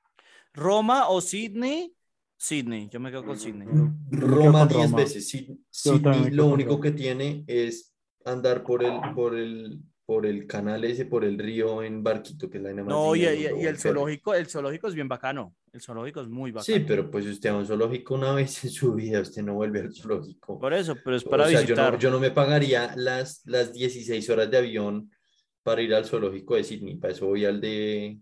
[0.53, 1.95] Roma o Sydney.
[2.39, 3.67] Sydney, yo me quedo con Sydney.
[4.11, 4.97] Roma con 10 Roma.
[5.03, 5.29] veces.
[5.71, 10.85] Sydney me lo único que tiene es andar por el, por el, por el canal
[10.85, 13.67] ese, por el río en barquito, que es la más No, y, linda y- y
[13.67, 15.55] el zoológico, el zoológico es bien bacano.
[15.73, 16.65] El zoológico es muy bacano.
[16.65, 19.81] Sí, pero pues usted a un zoológico una vez en su vida, usted no vuelve
[19.81, 20.59] al zoológico.
[20.59, 21.93] Por eso, pero es para o sea, visitar.
[21.93, 25.11] Yo no, yo no me pagaría las, las 16 horas de avión
[25.63, 26.97] para ir al zoológico de Sydney.
[26.97, 28.19] Para eso voy al de,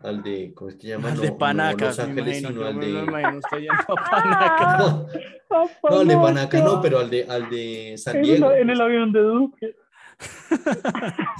[0.00, 1.08] al de, ¿cómo es que llama?
[1.08, 2.48] Al No, de no Panacas, Los imagino.
[2.48, 2.90] sino al de...
[2.90, 5.16] imagino usted yendo a Panacas.
[5.48, 8.68] No, no, al de Panaca no, pero al de, al de San En, el- en
[8.70, 9.76] el avión de Duque.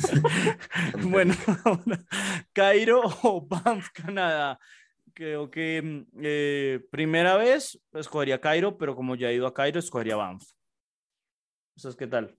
[1.02, 1.34] Bueno,
[1.64, 2.04] ahora,
[2.52, 4.58] Cairo o Banff, Canadá.
[5.14, 9.78] Creo que mm, eh, primera vez escogería Cairo, pero como ya he ido a Cairo,
[9.80, 10.44] escogería Banff.
[11.76, 12.36] ¿Ustedes qué tal?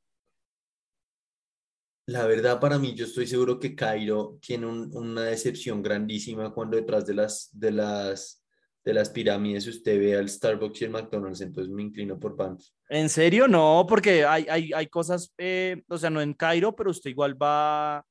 [2.08, 6.78] La verdad, para mí, yo estoy seguro que Cairo tiene un- una decepción grandísima cuando
[6.78, 8.42] detrás de las, de las,
[8.86, 12.64] de las pirámides usted ve al Starbucks y el McDonald's, entonces me inclino por Banff.
[12.90, 13.50] ¿En serio?
[13.50, 17.42] No, porque hay, hay, hay cosas, eh, o sea, no en Cairo, pero usted igual
[17.42, 18.06] va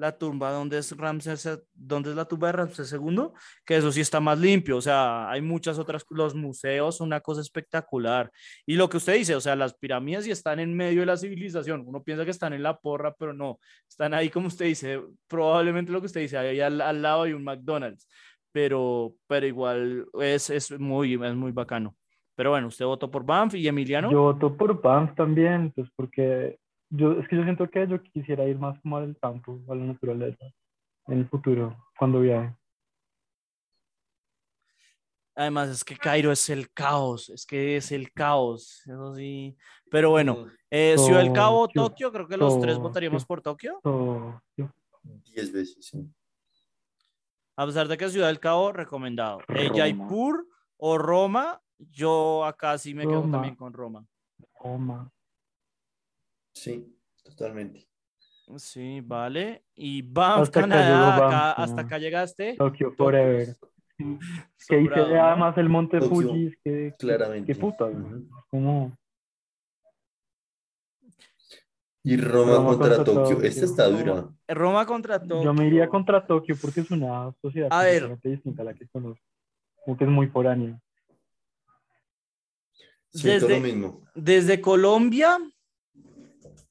[0.00, 3.28] la tumba donde es Ramsés, eh, donde es la tumba de Ramsés II,
[3.64, 7.42] que eso sí está más limpio, o sea, hay muchas otras, los museos, una cosa
[7.42, 8.30] espectacular.
[8.64, 11.18] Y lo que usted dice, o sea, las pirámides sí están en medio de la
[11.18, 15.02] civilización, uno piensa que están en la porra, pero no, están ahí como usted dice,
[15.28, 18.08] probablemente lo que usted dice, ahí al, al lado hay un McDonald's,
[18.52, 21.94] pero, pero igual es, es, muy, es muy bacano.
[22.34, 24.10] Pero bueno, usted votó por Banff y Emiliano.
[24.10, 26.58] Yo voto por Banff también, pues porque
[26.90, 29.84] yo, es que yo siento que yo quisiera ir más como al campo, a la
[29.84, 30.44] naturaleza,
[31.06, 32.54] en el futuro, cuando viaje.
[35.36, 39.56] Además, es que Cairo es el caos, es que es el caos, eso sí.
[39.90, 43.80] Pero bueno, eh, Ciudad del Cabo, Tokio, Tokio, creo que los tres votaríamos por Tokio.
[43.82, 44.42] So,
[45.02, 46.06] 10 veces, sí.
[47.56, 49.40] A pesar de que Ciudad del Cabo, recomendado.
[49.48, 49.70] Eh.
[49.74, 53.32] Jaipur o Roma, yo acá sí me quedo Roma.
[53.32, 54.06] también con Roma.
[54.62, 55.10] Roma.
[56.60, 56.94] Sí,
[57.24, 57.86] totalmente.
[58.56, 59.64] Sí, vale.
[59.74, 62.54] Y Hasta acá Canadá, acá- hasta acá llegaste.
[62.56, 63.48] Tokio Forever.
[64.68, 65.22] Que hice Sobrado, ¿no?
[65.26, 67.52] además el Monte Tokio, Fuji, es que, Claramente.
[67.52, 68.28] qué puta, Ujú.
[68.50, 68.96] como
[72.02, 73.34] Y Roma, Roma contra, contra Tokio.
[73.36, 73.48] Tokio.
[73.48, 74.28] Esta está dura.
[74.48, 75.42] Roma contra Tokio.
[75.44, 78.02] yo me iría contra Tokio porque es una sociedad A ver.
[78.08, 79.22] completamente distinta a la que conozco.
[79.84, 80.80] Como que es muy foránea.
[83.10, 84.02] Siento Desde- lo mismo.
[84.14, 85.38] Desde Colombia,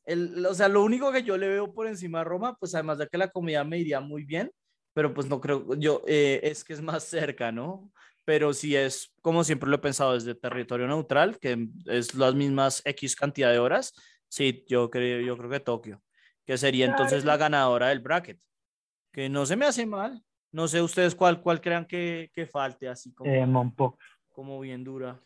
[0.09, 2.97] el, o sea, lo único que yo le veo por encima a Roma, pues además
[2.97, 4.51] de que la comida me iría muy bien,
[4.93, 7.91] pero pues no creo, yo, eh, es que es más cerca, ¿no?
[8.25, 12.81] Pero si es, como siempre lo he pensado, desde territorio neutral, que es las mismas
[12.85, 13.93] X cantidad de horas,
[14.27, 16.01] sí, yo creo, yo creo que Tokio,
[16.45, 18.39] que sería entonces la ganadora del bracket,
[19.11, 20.23] que no se me hace mal.
[20.51, 23.45] No sé ustedes cuál, cuál crean que, que falte, así como, Eh,
[24.29, 25.21] como bien dura.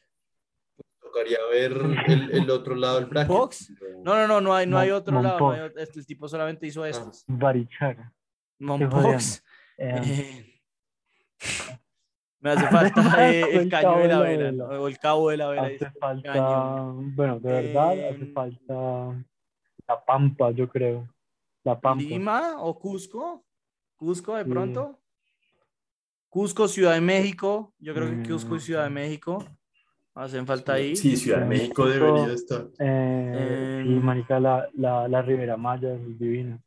[1.14, 1.72] Tocaría ver
[2.07, 3.28] el, el otro lado del bracket.
[3.28, 3.72] ¿Box?
[4.03, 5.39] No, no, no, no hay, no hay Mon- otro lado.
[5.39, 7.24] no hay este el tipo solamente hizo estos.
[7.28, 8.11] Barichara.
[8.59, 9.43] Monpox.
[9.78, 10.61] Eh, Eh,
[12.39, 15.38] me hace falta eh, el caño de la de la vela, o el cabo de
[15.38, 15.64] la vela.
[15.68, 17.16] hace falta, cañón.
[17.16, 19.26] bueno, de verdad, hace Em, falta
[19.88, 21.07] la Pampa, yo creo.
[21.64, 22.03] La Pampa.
[22.03, 23.45] Lima o Cusco.
[23.95, 24.49] Cusco de Sí.
[24.49, 24.99] pronto.
[26.30, 27.72] Cusco, Ciudad de México.
[27.78, 28.61] Yo creo que Cusco y Mm.
[28.61, 29.45] Ciudad de México
[30.16, 30.95] hacen falta ahí.
[30.95, 32.05] Sí, Ciudad de Eh, México México.
[32.05, 32.68] debería estar.
[32.80, 36.61] Eh, sí, Em, marica, la, la, la Ribera Maya es divina.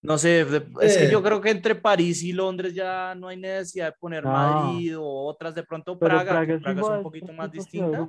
[0.00, 1.10] No sé, es que Eh.
[1.10, 4.30] yo creo que entre París y Londres ya no hay necesidad de poner No.
[4.30, 8.08] Madrid o otras, de pronto Praga, Praga, que Praga es un poquito más distinta.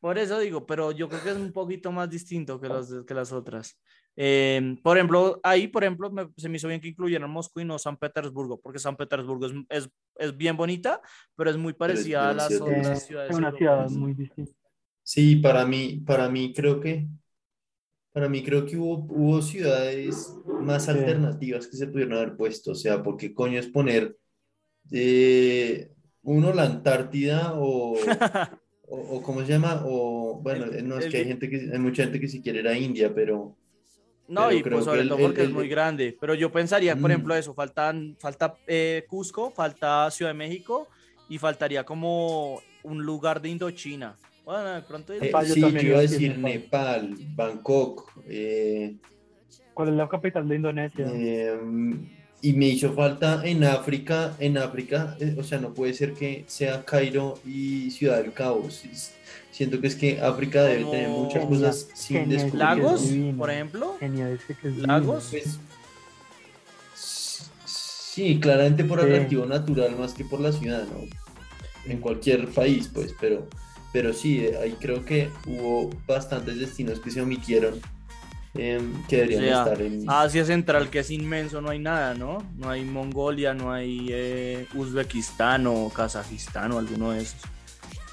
[0.00, 3.14] Por eso digo, pero yo creo que es un poquito más distinto que, los, que
[3.14, 3.78] las otras.
[4.16, 7.64] Eh, por ejemplo, ahí, por ejemplo, me- se me hizo bien que incluyeran Moscú y
[7.64, 11.00] no San Petersburgo, porque San Petersburgo es, es, es bien bonita,
[11.36, 13.30] pero es muy Pero es parecida a las demasiado otras Eh, ciudades.
[13.32, 14.52] es una ciudad muy distinta.
[15.02, 17.06] Sí, para mí, para mí creo que,
[18.12, 20.90] para mí creo que hubo, hubo ciudades más Sí.
[20.90, 22.72] alternativas que se pudieron haber puesto.
[22.72, 24.16] O sea, ¿por qué coño es poner
[24.90, 25.90] Eh,
[26.22, 27.94] uno, la Antártida o,
[28.88, 29.82] o, o ¿cómo se llama?
[29.86, 32.42] O bueno, El- no, es el que hay gente que, hay mucha gente que si
[32.42, 33.56] quiere ir a India, pero
[34.32, 36.16] No, Pero y pues sobre el- todo el- porque es el- muy grande.
[36.18, 37.12] Pero yo pensaría, por Mm.
[37.12, 40.88] ejemplo, eso, faltan, falta eh, Cusco, falta Ciudad de México
[41.28, 44.16] y faltaría como un lugar de Indochina.
[44.44, 45.12] Bueno, de pronto...
[45.12, 48.96] eh, sí, yo iba a decir Nepal, Bangkok, eh,
[49.74, 51.06] ¿Cuál es la capital de Indonesia?
[51.12, 51.58] eh,
[52.40, 56.44] y me hizo falta en África, en África, eh, o sea, no puede ser que
[56.48, 58.68] sea Cairo y Ciudad del Cabo.
[58.70, 58.90] sí,
[59.52, 62.58] Siento que es que África debe tener muchas Kenia, cosas sin Kenia descubrir.
[62.58, 63.38] Lagos, divino.
[63.38, 63.96] por ejemplo.
[64.00, 65.28] Genial, ese que es Lagos.
[65.30, 65.58] Pues,
[67.64, 69.06] sí, claramente por Sí.
[69.06, 71.04] atractivo natural más que por la ciudad, ¿no?
[71.90, 73.46] En cualquier país, pues, pero,
[73.92, 77.80] pero sí, eh, ahí creo que hubo bastantes destinos que se omitieron
[78.54, 80.04] em, que deberían O sea, estar en...
[80.10, 82.38] Asia Central, que es inmenso, no hay nada, ¿no?
[82.58, 87.40] No hay Mongolia, no hay eh, Uzbekistán o Kazajistán o alguno de esos.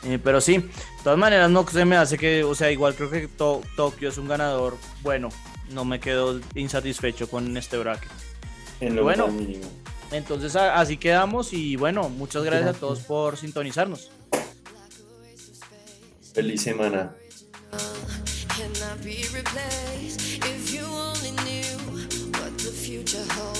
[0.03, 0.69] Eh, pero sí, de
[1.03, 4.17] todas maneras no se me hace que, o sea, igual creo que To- Tokio es
[4.17, 5.29] un ganador bueno.
[5.71, 8.09] No me quedo insatisfecho con este bracket.
[8.79, 9.27] en lo bueno.
[9.27, 9.67] mínimo.
[10.11, 14.09] Entonces así quedamos y bueno, muchas gracias a todos por sintonizarnos.
[16.33, 17.13] Feliz semana.
[18.57, 20.43] cannot be replaced.
[20.45, 21.77] If you only knew
[22.39, 23.58] what the future holds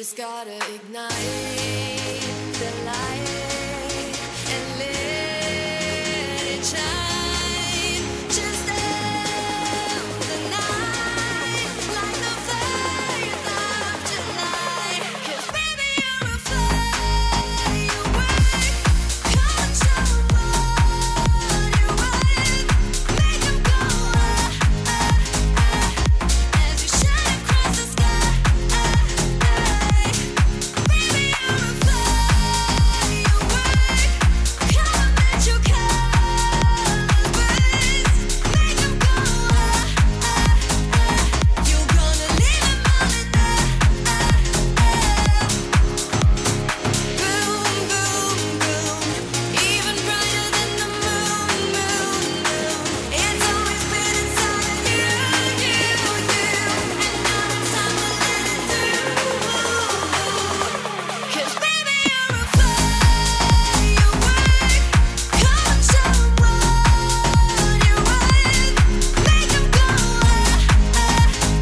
[0.00, 1.59] just gotta ignite.